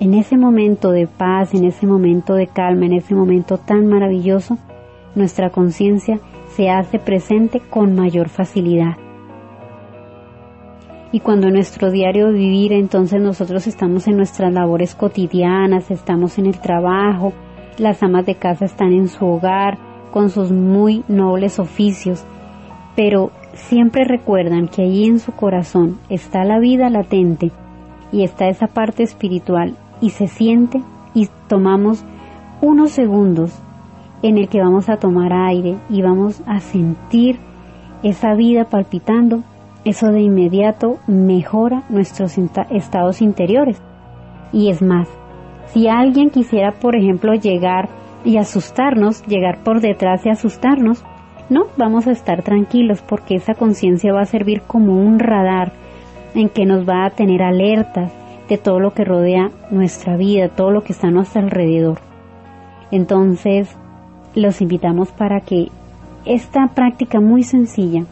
en 0.00 0.14
ese 0.14 0.36
momento 0.36 0.90
de 0.90 1.06
paz, 1.06 1.54
en 1.54 1.64
ese 1.64 1.86
momento 1.86 2.34
de 2.34 2.48
calma, 2.48 2.86
en 2.86 2.94
ese 2.94 3.14
momento 3.14 3.58
tan 3.58 3.86
maravilloso, 3.86 4.58
nuestra 5.14 5.50
conciencia 5.50 6.20
se 6.56 6.70
hace 6.70 6.98
presente 6.98 7.60
con 7.60 7.94
mayor 7.94 8.30
facilidad. 8.30 8.96
Y 11.12 11.20
cuando 11.20 11.50
nuestro 11.50 11.90
diario 11.90 12.32
vivir 12.32 12.72
entonces 12.72 13.20
nosotros 13.20 13.66
estamos 13.66 14.08
en 14.08 14.16
nuestras 14.16 14.52
labores 14.52 14.94
cotidianas, 14.94 15.90
estamos 15.90 16.38
en 16.38 16.46
el 16.46 16.58
trabajo, 16.58 17.34
las 17.78 18.02
amas 18.02 18.24
de 18.24 18.36
casa 18.36 18.64
están 18.64 18.92
en 18.92 19.08
su 19.08 19.26
hogar 19.26 19.78
con 20.12 20.30
sus 20.30 20.50
muy 20.50 21.04
nobles 21.08 21.58
oficios, 21.58 22.24
pero 22.96 23.30
siempre 23.52 24.04
recuerdan 24.04 24.68
que 24.68 24.82
allí 24.82 25.04
en 25.04 25.20
su 25.20 25.32
corazón 25.32 25.98
está 26.08 26.44
la 26.44 26.58
vida 26.58 26.88
latente 26.88 27.50
y 28.12 28.24
está 28.24 28.48
esa 28.48 28.66
parte 28.66 29.02
espiritual 29.02 29.76
y 30.00 30.10
se 30.10 30.26
siente 30.26 30.82
y 31.12 31.28
tomamos 31.48 32.02
unos 32.62 32.92
segundos 32.92 33.52
en 34.22 34.38
el 34.38 34.48
que 34.48 34.60
vamos 34.60 34.88
a 34.88 34.96
tomar 34.96 35.32
aire 35.32 35.76
y 35.90 36.02
vamos 36.02 36.42
a 36.46 36.60
sentir 36.60 37.38
esa 38.02 38.34
vida 38.34 38.64
palpitando 38.64 39.42
eso 39.84 40.08
de 40.08 40.20
inmediato 40.20 40.98
mejora 41.06 41.84
nuestros 41.88 42.36
estados 42.70 43.22
interiores. 43.22 43.80
Y 44.52 44.70
es 44.70 44.82
más, 44.82 45.08
si 45.66 45.88
alguien 45.88 46.30
quisiera, 46.30 46.72
por 46.72 46.96
ejemplo, 46.96 47.34
llegar 47.34 47.88
y 48.24 48.38
asustarnos, 48.38 49.24
llegar 49.26 49.62
por 49.62 49.80
detrás 49.80 50.26
y 50.26 50.30
asustarnos, 50.30 51.04
no, 51.48 51.66
vamos 51.76 52.08
a 52.08 52.12
estar 52.12 52.42
tranquilos 52.42 53.02
porque 53.02 53.36
esa 53.36 53.54
conciencia 53.54 54.12
va 54.12 54.22
a 54.22 54.26
servir 54.26 54.62
como 54.62 54.98
un 54.98 55.20
radar 55.20 55.72
en 56.34 56.48
que 56.48 56.66
nos 56.66 56.88
va 56.88 57.06
a 57.06 57.10
tener 57.10 57.42
alertas, 57.42 58.12
de 58.48 58.58
todo 58.58 58.78
lo 58.78 58.92
que 58.92 59.04
rodea 59.04 59.50
nuestra 59.70 60.16
vida, 60.16 60.48
todo 60.48 60.70
lo 60.70 60.82
que 60.82 60.92
está 60.92 61.08
a 61.08 61.10
nuestro 61.10 61.42
alrededor. 61.42 61.98
Entonces, 62.90 63.76
los 64.36 64.60
invitamos 64.60 65.10
para 65.10 65.40
que 65.40 65.70
esta 66.24 66.68
práctica 66.74 67.20
muy 67.20 67.42
sencilla 67.42 68.04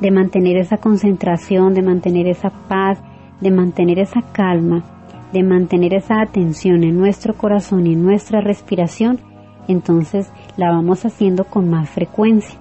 de 0.00 0.10
mantener 0.10 0.56
esa 0.56 0.78
concentración, 0.78 1.74
de 1.74 1.82
mantener 1.82 2.26
esa 2.26 2.50
paz, 2.68 2.98
de 3.40 3.50
mantener 3.50 3.98
esa 3.98 4.22
calma, 4.32 4.82
de 5.32 5.42
mantener 5.42 5.94
esa 5.94 6.20
atención 6.20 6.82
en 6.82 6.98
nuestro 6.98 7.34
corazón 7.34 7.86
y 7.86 7.92
en 7.92 8.02
nuestra 8.02 8.40
respiración, 8.40 9.18
entonces 9.68 10.32
la 10.56 10.70
vamos 10.70 11.04
haciendo 11.04 11.44
con 11.44 11.70
más 11.70 11.88
frecuencia. 11.90 12.58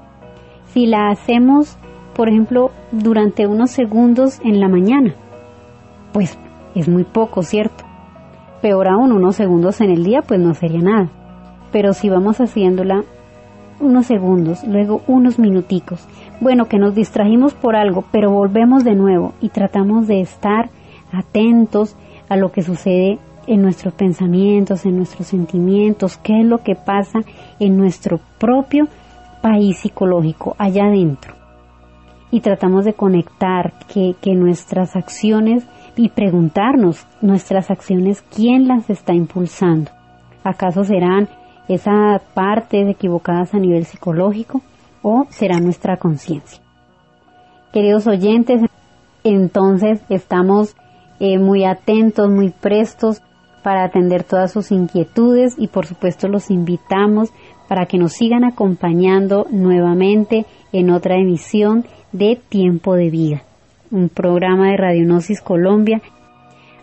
Si 0.68 0.86
la 0.86 1.10
hacemos, 1.10 1.78
por 2.16 2.30
ejemplo, 2.30 2.72
durante 2.92 3.48
unos 3.48 3.72
segundos 3.72 4.40
en 4.44 4.60
la 4.60 4.68
mañana, 4.68 5.14
pues 6.14 6.38
es 6.76 6.88
muy 6.88 7.04
poco, 7.04 7.42
¿cierto? 7.42 7.84
Peor 8.62 8.90
aún, 8.90 9.12
unos 9.12 9.36
segundos 9.36 9.82
en 9.82 9.90
el 9.90 10.04
día, 10.04 10.22
pues 10.22 10.40
no 10.40 10.54
sería 10.54 10.82
nada. 10.82 11.10
Pero 11.72 11.94
si 11.94 12.10
vamos 12.10 12.40
haciéndola 12.40 13.04
unos 13.80 14.08
segundos, 14.08 14.64
luego 14.66 15.02
unos 15.08 15.40
minuticos, 15.40 16.06
bueno, 16.42 16.66
que 16.68 16.80
nos 16.80 16.96
distrajimos 16.96 17.54
por 17.54 17.76
algo, 17.76 18.04
pero 18.12 18.32
volvemos 18.32 18.84
de 18.84 18.96
nuevo 18.96 19.34
y 19.42 19.50
tratamos 19.50 20.08
de 20.08 20.22
estar 20.22 20.70
atentos 21.12 21.96
a 22.28 22.38
lo 22.38 22.52
que 22.52 22.62
sucede 22.62 23.20
en 23.48 23.62
nuestros 23.62 23.94
pensamientos, 23.94 24.86
en 24.86 24.98
nuestros 24.98 25.28
sentimientos, 25.28 26.18
qué 26.18 26.42
es 26.42 26.46
lo 26.46 26.60
que 26.60 26.76
pasa 26.76 27.20
en 27.60 27.78
nuestro 27.78 28.20
propio 28.38 28.88
país 29.42 29.80
psicológico, 29.80 30.56
allá 30.58 30.86
adentro. 30.86 31.34
Y 32.32 32.42
tratamos 32.42 32.86
de 32.86 32.94
conectar 32.94 33.74
que, 33.92 34.16
que 34.22 34.36
nuestras 34.36 34.96
acciones 34.96 35.66
y 35.96 36.10
preguntarnos 36.10 37.08
nuestras 37.22 37.72
acciones, 37.72 38.22
¿quién 38.22 38.68
las 38.68 38.90
está 38.90 39.14
impulsando? 39.14 39.90
¿Acaso 40.44 40.84
serán 40.84 41.28
esas 41.70 42.22
partes 42.34 42.90
equivocadas 42.90 43.54
a 43.54 43.60
nivel 43.60 43.86
psicológico 43.86 44.62
o 45.02 45.26
será 45.30 45.62
nuestra 45.62 45.96
conciencia? 45.96 46.62
Queridos 47.72 48.08
oyentes, 48.08 48.62
entonces 49.24 50.02
estamos 50.10 50.76
eh, 51.20 51.38
muy 51.38 51.64
atentos, 51.64 52.30
muy 52.30 52.50
prestos 52.50 53.22
para 53.64 53.84
atender 53.84 54.24
todas 54.24 54.52
sus 54.52 54.72
inquietudes 54.72 55.56
y 55.58 55.68
por 55.68 55.86
supuesto 55.86 56.28
los 56.28 56.50
invitamos 56.50 57.32
para 57.68 57.86
que 57.86 57.98
nos 57.98 58.14
sigan 58.14 58.44
acompañando 58.44 59.46
nuevamente 59.52 60.46
en 60.72 60.90
otra 60.90 61.18
emisión 61.18 61.86
de 62.12 62.40
Tiempo 62.50 62.96
de 62.96 63.10
Vida, 63.10 63.44
un 63.92 64.10
programa 64.10 64.70
de 64.72 64.78
Radionosis 64.78 65.42
Colombia. 65.42 66.02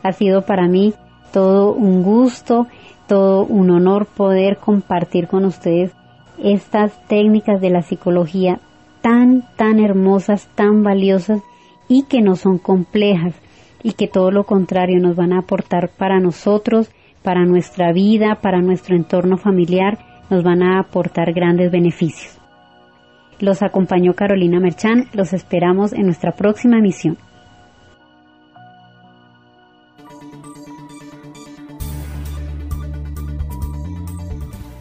Ha 0.03 0.12
sido 0.12 0.43
para 0.43 0.68
mí 0.68 0.95
todo 1.32 1.72
un 1.72 2.03
gusto, 2.03 2.68
todo 3.07 3.45
un 3.45 3.71
honor 3.71 4.07
poder 4.07 4.59
compartir 4.59 5.29
con 5.29 5.45
ustedes 5.45 5.93
estas 6.43 6.93
técnicas 7.07 7.61
de 7.61 7.71
la 7.71 7.83
psicología 7.83 8.61
tan, 9.01 9.45
tan 9.57 9.79
hermosas, 9.79 10.49
tan 10.55 10.83
valiosas 10.83 11.41
y 11.89 12.05
que 12.05 12.21
no 12.21 12.37
son 12.37 12.59
complejas, 12.59 13.35
y 13.83 13.93
que 13.93 14.09
todo 14.09 14.33
lo 14.33 14.45
contrario 14.45 15.01
nos 15.01 15.15
van 15.15 15.33
a 15.33 15.39
aportar 15.39 15.91
para 15.97 16.19
nosotros, 16.19 16.91
para 17.23 17.45
nuestra 17.45 17.93
vida, 17.93 18.41
para 18.43 18.61
nuestro 18.61 18.97
entorno 18.97 19.37
familiar, 19.37 19.99
nos 20.29 20.43
van 20.43 20.63
a 20.63 20.81
aportar 20.81 21.33
grandes 21.33 21.71
beneficios. 21.71 22.37
Los 23.39 23.63
acompañó 23.63 24.15
Carolina 24.15 24.59
Merchán, 24.59 25.05
los 25.13 25.33
esperamos 25.33 25.93
en 25.93 26.07
nuestra 26.07 26.33
próxima 26.33 26.79
emisión. 26.79 27.17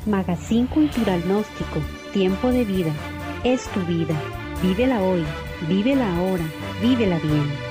Magazine 0.06 0.68
Cultural 0.68 1.22
Gnóstico, 1.24 1.82
Tiempo 2.14 2.51
de 2.51 2.64
Vida, 2.64 2.93
es 3.43 3.68
tu 3.70 3.80
vida. 3.82 4.14
Vívela 4.62 5.01
hoy, 5.01 5.24
vívela 5.68 6.16
ahora, 6.16 6.43
vívela 6.82 7.18
bien. 7.20 7.64